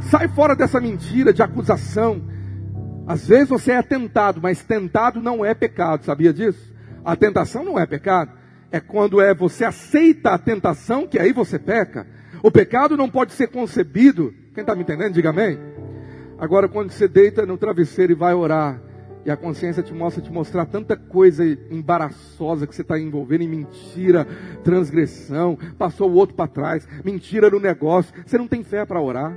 [0.00, 2.22] Sai fora dessa mentira de acusação.
[3.06, 6.72] Às vezes você é tentado, mas tentado não é pecado, sabia disso?
[7.04, 8.37] A tentação não é pecado
[8.70, 12.06] é quando é você aceita a tentação, que aí você peca.
[12.42, 14.32] O pecado não pode ser concebido.
[14.54, 15.58] Quem está me entendendo, diga amém.
[16.38, 18.80] Agora, quando você deita no travesseiro e vai orar,
[19.24, 23.48] e a consciência te mostra te mostrar tanta coisa embaraçosa que você está envolvendo em
[23.48, 24.26] mentira,
[24.62, 29.36] transgressão, passou o outro para trás, mentira no negócio, você não tem fé para orar.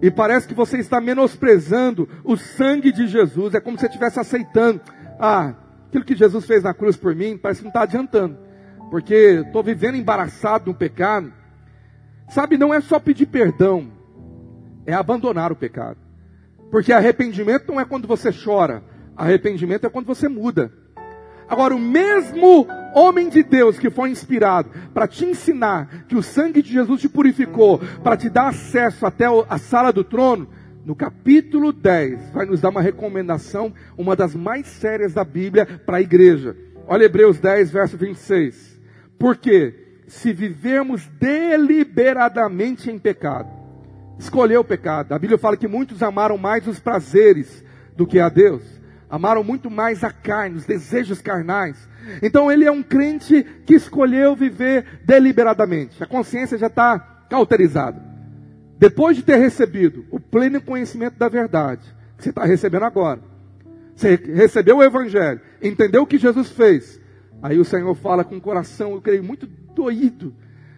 [0.00, 4.20] E parece que você está menosprezando o sangue de Jesus, é como se você estivesse
[4.20, 4.80] aceitando.
[5.18, 5.54] Ah,
[5.88, 8.49] aquilo que Jesus fez na cruz por mim, parece que não está adiantando
[8.90, 11.32] porque estou vivendo embaraçado no pecado.
[12.28, 13.90] Sabe, não é só pedir perdão,
[14.84, 15.98] é abandonar o pecado.
[16.70, 18.82] Porque arrependimento não é quando você chora,
[19.16, 20.72] arrependimento é quando você muda.
[21.48, 26.62] Agora, o mesmo homem de Deus que foi inspirado para te ensinar que o sangue
[26.62, 30.48] de Jesus te purificou, para te dar acesso até a sala do trono,
[30.84, 35.98] no capítulo 10, vai nos dar uma recomendação, uma das mais sérias da Bíblia para
[35.98, 36.56] a igreja.
[36.86, 38.69] Olha Hebreus 10, verso 26.
[39.20, 43.50] Porque se vivermos deliberadamente em pecado,
[44.18, 45.12] escolher o pecado.
[45.12, 47.62] A Bíblia fala que muitos amaram mais os prazeres
[47.94, 48.62] do que a Deus.
[49.10, 51.76] Amaram muito mais a carne, os desejos carnais.
[52.22, 56.02] Então ele é um crente que escolheu viver deliberadamente.
[56.02, 56.98] A consciência já está
[57.28, 58.02] cauterizada.
[58.78, 61.82] Depois de ter recebido o pleno conhecimento da verdade,
[62.16, 63.20] que você está recebendo agora,
[63.94, 66.99] você recebeu o Evangelho, entendeu o que Jesus fez,
[67.42, 70.34] Aí o Senhor fala com o coração, eu creio, muito doído.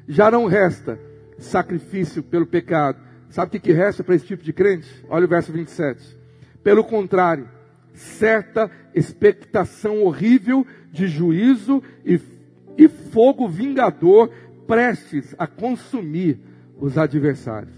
[0.07, 0.99] Já não resta
[1.39, 2.99] sacrifício pelo pecado.
[3.31, 4.89] Sabe o que, que resta para esse tipo de crente?
[5.09, 6.17] Olha o verso 27.
[6.63, 7.49] Pelo contrário,
[7.95, 12.21] certa expectação horrível de juízo e,
[12.77, 14.31] e fogo vingador
[14.67, 16.39] prestes a consumir
[16.79, 17.75] os adversários.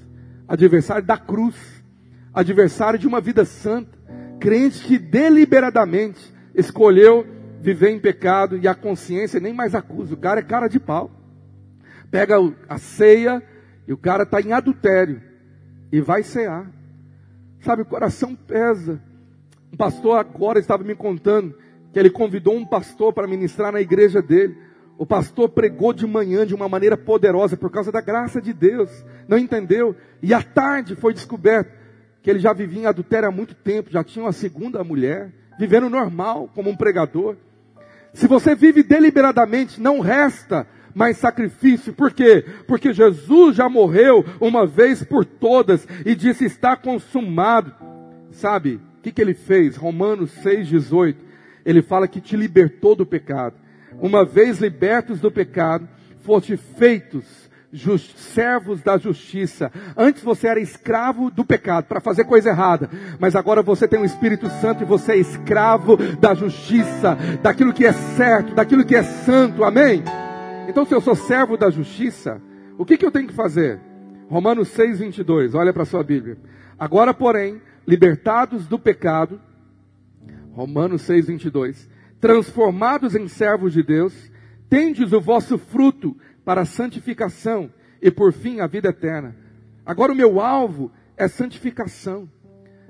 [0.46, 1.54] Adversário da cruz,
[2.32, 3.96] adversário de uma vida santa,
[4.38, 6.20] crente que deliberadamente
[6.54, 7.26] escolheu
[7.64, 10.12] viver em pecado e a consciência nem mais acusa.
[10.12, 11.10] O cara é cara de pau.
[12.10, 12.36] Pega
[12.68, 13.42] a ceia
[13.88, 15.22] e o cara está em adultério
[15.90, 16.70] e vai cear.
[17.60, 19.00] Sabe, o coração pesa.
[19.72, 21.56] Um pastor agora estava me contando
[21.90, 24.58] que ele convidou um pastor para ministrar na igreja dele.
[24.98, 28.90] O pastor pregou de manhã de uma maneira poderosa por causa da graça de Deus.
[29.26, 29.96] Não entendeu?
[30.22, 31.72] E à tarde foi descoberto
[32.22, 35.88] que ele já vivia em adultério há muito tempo, já tinha uma segunda mulher, vivendo
[35.88, 37.36] normal como um pregador.
[38.14, 41.92] Se você vive deliberadamente, não resta mais sacrifício.
[41.92, 42.44] Por quê?
[42.66, 47.74] Porque Jesus já morreu uma vez por todas e disse: está consumado.
[48.30, 49.76] Sabe o que, que ele fez?
[49.76, 51.16] Romanos 6,18.
[51.66, 53.56] Ele fala que te libertou do pecado.
[54.00, 55.88] Uma vez libertos do pecado,
[56.20, 57.43] foste feitos
[57.74, 59.70] just, servos da justiça.
[59.96, 62.88] Antes você era escravo do pecado, para fazer coisa errada.
[63.18, 67.84] Mas agora você tem o Espírito Santo e você é escravo da justiça, daquilo que
[67.84, 69.64] é certo, daquilo que é santo.
[69.64, 70.02] Amém?
[70.68, 72.40] Então, se eu sou servo da justiça,
[72.78, 73.80] o que, que eu tenho que fazer?
[74.28, 76.38] Romanos 6, 22, olha para a sua Bíblia.
[76.78, 79.40] Agora, porém, libertados do pecado,
[80.52, 84.14] Romanos 6, 22, transformados em servos de Deus,
[84.70, 87.70] tendes o vosso fruto para a santificação
[88.00, 89.34] e por fim a vida eterna.
[89.84, 92.28] Agora o meu alvo é santificação.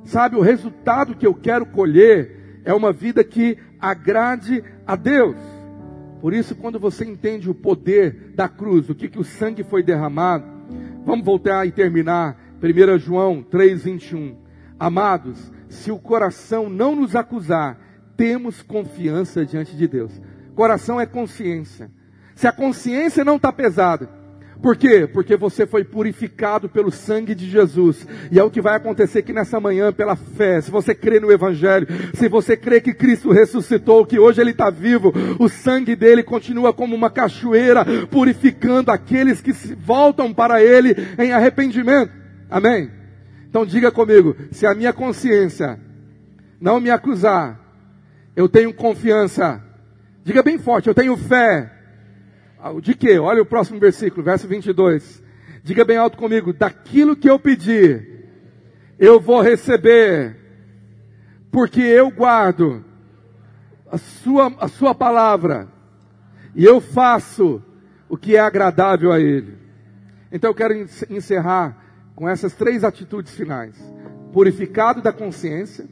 [0.05, 5.36] Sabe, o resultado que eu quero colher é uma vida que agrade a Deus.
[6.20, 9.82] Por isso, quando você entende o poder da cruz, o que, que o sangue foi
[9.82, 10.46] derramado,
[11.05, 14.36] vamos voltar e terminar 1 João 3,21.
[14.78, 17.78] Amados, se o coração não nos acusar,
[18.16, 20.20] temos confiança diante de Deus.
[20.55, 21.90] Coração é consciência.
[22.35, 24.09] Se a consciência não está pesada,
[24.64, 25.07] por quê?
[25.07, 28.09] Porque você foi purificado pelo sangue de Jesus.
[28.32, 30.59] E é o que vai acontecer aqui nessa manhã pela fé.
[30.59, 34.70] Se você crê no Evangelho, se você crê que Cristo ressuscitou, que hoje Ele está
[34.70, 40.97] vivo, o sangue dele continua como uma cachoeira, purificando aqueles que se voltam para Ele
[41.18, 42.11] em arrependimento.
[42.49, 42.91] Amém?
[43.47, 45.78] Então diga comigo: se a minha consciência
[46.59, 47.61] não me acusar,
[48.35, 49.62] eu tenho confiança.
[50.24, 51.74] Diga bem forte, eu tenho fé
[52.80, 53.18] de quê?
[53.18, 55.22] Olha o próximo versículo, verso 22.
[55.62, 58.24] Diga bem alto comigo: daquilo que eu pedi,
[58.98, 60.36] eu vou receber,
[61.50, 62.84] porque eu guardo
[63.90, 65.68] a sua, a sua palavra,
[66.54, 67.62] e eu faço
[68.08, 69.58] o que é agradável a Ele.
[70.32, 70.74] Então eu quero
[71.10, 71.76] encerrar
[72.14, 73.76] com essas três atitudes finais:
[74.32, 75.86] purificado da consciência,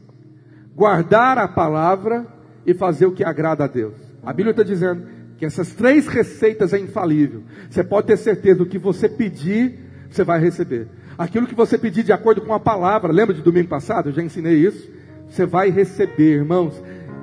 [0.74, 2.26] guardar a palavra
[2.64, 3.94] e fazer o que agrada a Deus.
[4.24, 5.06] A Bíblia está dizendo
[5.42, 7.42] que essas três receitas é infalível.
[7.68, 9.76] Você pode ter certeza do que você pedir,
[10.08, 10.86] você vai receber.
[11.18, 14.08] Aquilo que você pedir de acordo com a palavra, lembra de domingo passado?
[14.08, 14.88] Eu já ensinei isso.
[15.28, 16.80] Você vai receber, irmãos.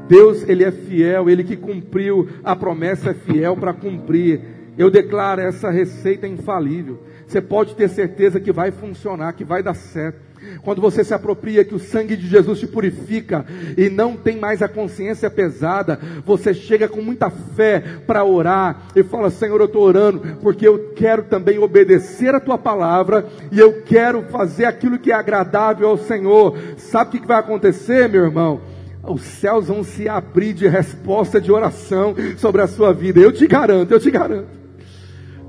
[0.09, 4.41] Deus, Ele é fiel, Ele que cumpriu a promessa é fiel para cumprir.
[4.77, 7.01] Eu declaro essa receita infalível.
[7.29, 10.17] Você pode ter certeza que vai funcionar, que vai dar certo.
[10.63, 13.45] Quando você se apropria que o sangue de Jesus te purifica
[13.77, 19.03] e não tem mais a consciência pesada, você chega com muita fé para orar e
[19.03, 23.83] fala: Senhor, eu estou orando porque eu quero também obedecer a tua palavra e eu
[23.83, 26.57] quero fazer aquilo que é agradável ao Senhor.
[26.77, 28.59] Sabe o que vai acontecer, meu irmão?
[29.03, 33.19] Os céus vão se abrir de resposta de oração sobre a sua vida.
[33.19, 34.47] Eu te garanto, eu te garanto.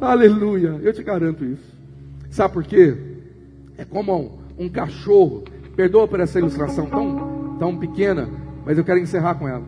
[0.01, 1.70] Aleluia, eu te garanto isso.
[2.31, 2.97] Sabe por quê?
[3.77, 5.45] É como um cachorro.
[5.77, 8.29] Perdoa por essa ilustração tão, tão pequena,
[8.65, 9.65] mas eu quero encerrar com ela.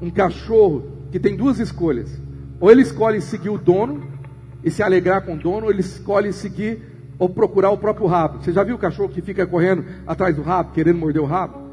[0.00, 2.10] Um cachorro que tem duas escolhas.
[2.60, 4.02] Ou ele escolhe seguir o dono
[4.64, 6.82] e se alegrar com o dono, ou ele escolhe seguir
[7.18, 8.42] ou procurar o próprio rabo.
[8.42, 11.68] Você já viu o cachorro que fica correndo atrás do rabo, querendo morder o rabo?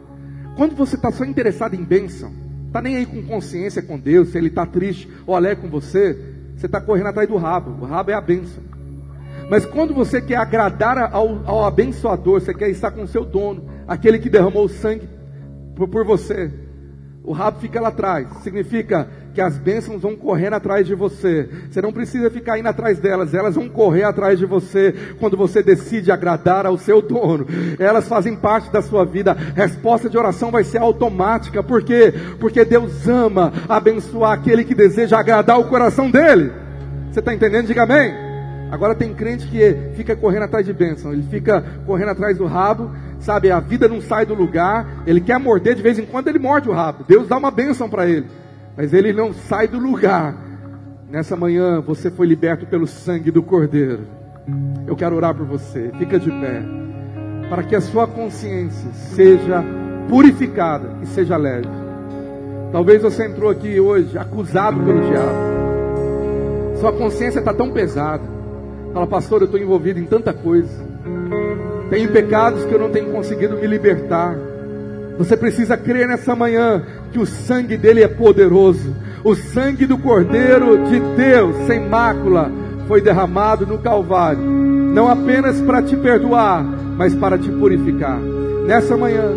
[0.55, 2.31] Quando você está só interessado em bênção,
[2.67, 6.17] está nem aí com consciência com Deus, se ele está triste ou alegre com você,
[6.55, 7.83] você está correndo atrás do rabo.
[7.83, 8.63] O rabo é a bênção.
[9.49, 13.65] Mas quando você quer agradar ao, ao abençoador, você quer estar com o seu dono,
[13.87, 15.07] aquele que derramou o sangue
[15.75, 16.51] por, por você,
[17.25, 18.27] o rabo fica lá atrás.
[18.43, 21.49] Significa que as bênçãos vão correndo atrás de você.
[21.69, 25.63] Você não precisa ficar indo atrás delas, elas vão correr atrás de você quando você
[25.63, 27.47] decide agradar ao seu dono.
[27.79, 29.33] Elas fazem parte da sua vida.
[29.33, 31.63] Resposta de oração vai ser automática.
[31.63, 32.13] Por quê?
[32.39, 36.51] Porque Deus ama abençoar aquele que deseja agradar o coração dele.
[37.11, 37.67] Você está entendendo?
[37.67, 38.24] Diga amém.
[38.71, 42.91] Agora tem crente que fica correndo atrás de bênção, ele fica correndo atrás do rabo,
[43.19, 43.51] sabe?
[43.51, 46.69] A vida não sai do lugar, ele quer morder, de vez em quando ele morde
[46.69, 47.05] o rabo.
[47.07, 48.25] Deus dá uma bênção para ele,
[48.75, 50.35] mas ele não sai do lugar.
[51.09, 54.01] Nessa manhã você foi liberto pelo sangue do Cordeiro.
[54.87, 56.63] Eu quero orar por você, fica de pé,
[57.49, 59.63] para que a sua consciência seja
[60.09, 61.69] purificada e seja leve.
[62.71, 65.55] Talvez você entrou aqui hoje acusado pelo diabo.
[66.79, 68.34] Sua consciência está tão pesada.
[68.95, 70.69] Fala, pastor, eu estou envolvido em tanta coisa.
[71.89, 74.33] Tem pecados que eu não tenho conseguido me libertar.
[75.17, 76.81] Você precisa crer nessa manhã
[77.11, 78.95] que o sangue dele é poderoso.
[79.21, 82.49] O sangue do Cordeiro de Deus, sem mácula,
[82.87, 84.39] foi derramado no Calvário.
[84.39, 88.17] Não apenas para te perdoar, mas para te purificar.
[88.65, 89.29] Nessa manhã,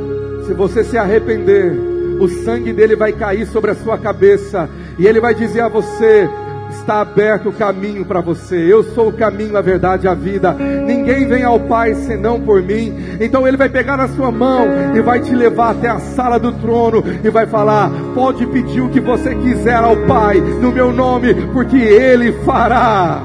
[0.47, 1.73] se você se arrepender,
[2.21, 6.31] o sangue dele vai cair sobre a sua cabeça e ele vai dizer a você:
[6.71, 8.57] está aberto o caminho para você.
[8.57, 10.53] Eu sou o caminho, a verdade e a vida.
[10.53, 13.19] Ninguém vem ao Pai senão por mim.
[13.21, 16.53] Então Ele vai pegar na sua mão e vai te levar até a sala do
[16.53, 21.35] trono e vai falar: pode pedir o que você quiser ao Pai no meu nome,
[21.53, 23.23] porque Ele fará.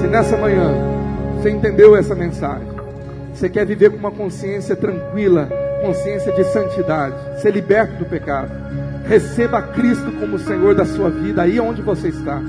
[0.00, 0.72] Se nessa manhã
[1.36, 2.68] você entendeu essa mensagem,
[3.32, 5.48] você quer viver com uma consciência tranquila,
[5.80, 8.50] consciência de santidade, ser liberto do pecado,
[9.08, 12.40] receba Cristo como Senhor da sua vida, aí onde você está.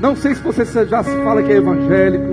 [0.00, 2.32] Não sei se você já se fala que é evangélico,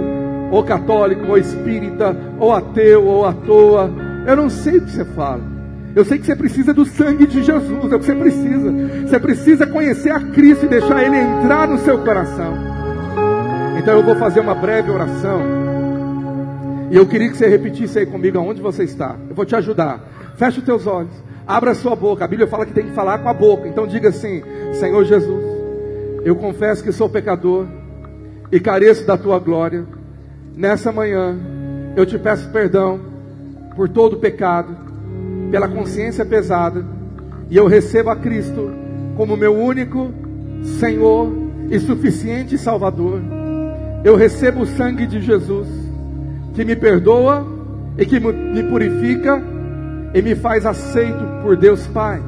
[0.50, 3.92] ou católico, ou espírita, ou ateu, ou à toa.
[4.26, 5.42] Eu não sei o que você fala.
[5.94, 8.72] Eu sei que você precisa do sangue de Jesus, é o que você precisa.
[9.06, 12.54] Você precisa conhecer a Cristo e deixar Ele entrar no seu coração.
[13.78, 15.42] Então eu vou fazer uma breve oração.
[16.90, 19.16] E eu queria que você repetisse aí comigo aonde você está.
[19.30, 20.00] Eu vou te ajudar.
[20.38, 21.31] Feche os teus olhos.
[21.48, 22.26] Abra sua boca.
[22.26, 23.68] A Bíblia fala que tem que falar com a boca.
[23.68, 24.42] Então diga assim:
[24.74, 25.44] Senhor Jesus,
[26.24, 27.66] eu confesso que sou pecador
[28.52, 29.86] e careço da tua glória.
[30.56, 31.38] Nessa manhã,
[31.96, 33.00] eu te peço perdão
[33.76, 34.76] por todo o pecado
[35.52, 36.86] pela consciência pesada,
[37.50, 38.72] e eu recebo a Cristo
[39.18, 40.12] como meu único
[40.80, 41.30] Senhor
[41.70, 43.20] e suficiente Salvador.
[44.04, 45.68] Eu recebo o sangue de Jesus,
[46.54, 47.46] que me perdoa
[47.98, 49.44] e que me purifica
[50.14, 52.22] e me faz aceito por Deus Pai.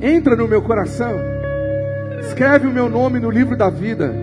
[0.00, 1.14] Entra no meu coração,
[2.20, 4.14] escreve o meu nome no livro da vida,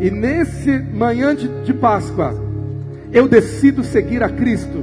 [0.00, 2.34] e nesse manhã de, de Páscoa,
[3.12, 4.82] eu decido seguir a Cristo,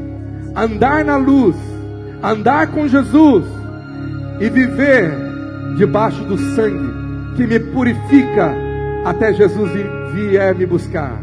[0.55, 1.55] andar na luz
[2.21, 3.45] andar com Jesus
[4.39, 5.11] e viver
[5.77, 8.53] debaixo do sangue que me purifica
[9.05, 9.71] até Jesus
[10.13, 11.19] vier me buscar.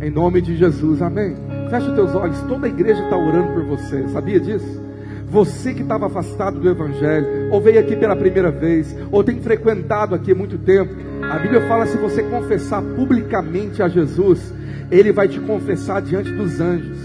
[0.00, 1.45] Em nome de Jesus, amém.
[1.70, 4.82] Feche os teus olhos, toda a igreja está orando por você, sabia disso?
[5.28, 10.14] Você que estava afastado do Evangelho, ou veio aqui pela primeira vez, ou tem frequentado
[10.14, 14.54] aqui muito tempo, a Bíblia fala: se você confessar publicamente a Jesus,
[14.90, 16.98] Ele vai te confessar diante dos anjos.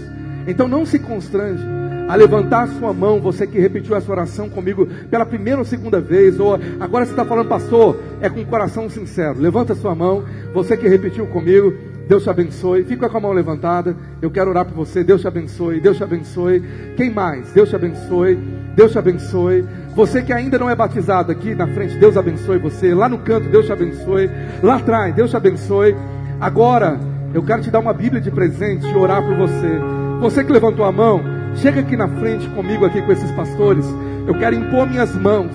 [0.46, 1.62] Então não se constrange
[2.08, 6.00] a levantar a sua mão, você que repetiu essa oração comigo pela primeira ou segunda
[6.00, 9.40] vez, ou agora você está falando, pastor, é com o coração sincero.
[9.40, 11.72] Levanta a sua mão, você que repetiu comigo,
[12.12, 12.84] Deus te abençoe.
[12.84, 15.02] Fica com a mão levantada, eu quero orar por você.
[15.02, 16.62] Deus te abençoe, Deus te abençoe.
[16.94, 17.50] Quem mais?
[17.52, 18.38] Deus te abençoe,
[18.76, 19.64] Deus te abençoe.
[19.96, 22.92] Você que ainda não é batizado aqui na frente, Deus abençoe você.
[22.92, 24.30] Lá no canto, Deus te abençoe.
[24.62, 25.96] Lá atrás, Deus te abençoe.
[26.38, 27.00] Agora,
[27.32, 29.80] eu quero te dar uma Bíblia de presente e orar por você.
[30.20, 31.22] Você que levantou a mão,
[31.56, 33.86] Chega aqui na frente comigo, aqui com esses pastores.
[34.26, 35.52] Eu quero impor minhas mãos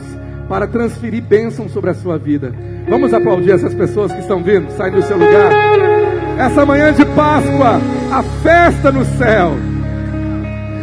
[0.48, 2.54] para transferir bênção sobre a sua vida.
[2.88, 6.07] Vamos aplaudir essas pessoas que estão vindo, saem do seu lugar.
[6.38, 7.82] Essa manhã de Páscoa,
[8.12, 9.54] a festa no céu.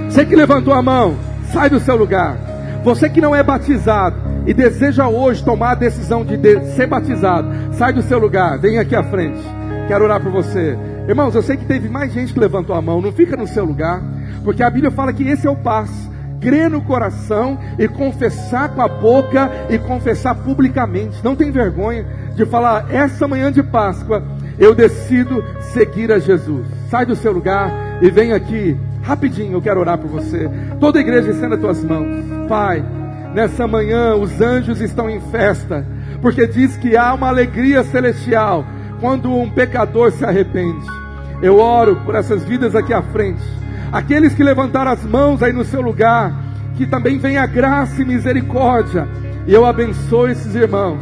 [0.09, 1.15] Você que levantou a mão,
[1.53, 2.37] sai do seu lugar.
[2.83, 6.37] Você que não é batizado e deseja hoje tomar a decisão de
[6.75, 9.41] ser batizado, sai do seu lugar, vem aqui à frente.
[9.87, 10.77] Quero orar por você.
[11.07, 13.65] Irmãos, eu sei que teve mais gente que levantou a mão, não fica no seu
[13.65, 14.03] lugar.
[14.43, 16.13] Porque a Bíblia fala que esse é o passo.
[16.41, 21.23] Crer no coração e confessar com a boca e confessar publicamente.
[21.23, 24.23] Não tem vergonha de falar, essa manhã de Páscoa,
[24.59, 26.67] eu decido seguir a Jesus.
[26.89, 28.77] Sai do seu lugar e vem aqui.
[29.03, 30.51] Rapidinho, eu quero orar por você.
[30.81, 32.25] Toda a igreja estenda tuas mãos.
[32.49, 32.85] Pai,
[33.35, 35.87] nessa manhã os anjos estão em festa,
[36.23, 38.65] porque diz que há uma alegria celestial
[39.01, 40.87] quando um pecador se arrepende.
[41.43, 43.43] Eu oro por essas vidas aqui à frente
[43.95, 46.35] Aqueles que levantaram as mãos aí no seu lugar,
[46.77, 49.07] que também venha graça e misericórdia.
[49.47, 50.99] E eu abençoo esses irmãos.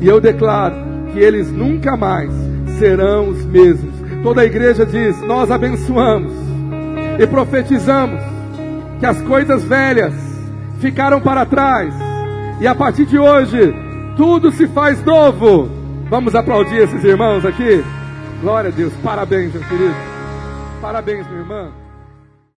[0.00, 0.76] E eu declaro
[1.12, 2.30] que eles nunca mais
[2.78, 3.94] serão os mesmos.
[4.22, 6.32] Toda a igreja diz: Nós abençoamos
[7.18, 8.20] e profetizamos
[8.98, 10.14] que as coisas velhas
[10.80, 11.94] ficaram para trás.
[12.60, 13.74] E a partir de hoje,
[14.16, 15.68] tudo se faz novo.
[16.08, 17.84] Vamos aplaudir esses irmãos aqui?
[18.40, 18.92] Glória a Deus.
[19.02, 19.94] Parabéns, meu querido.
[20.80, 21.85] Parabéns, minha irmã.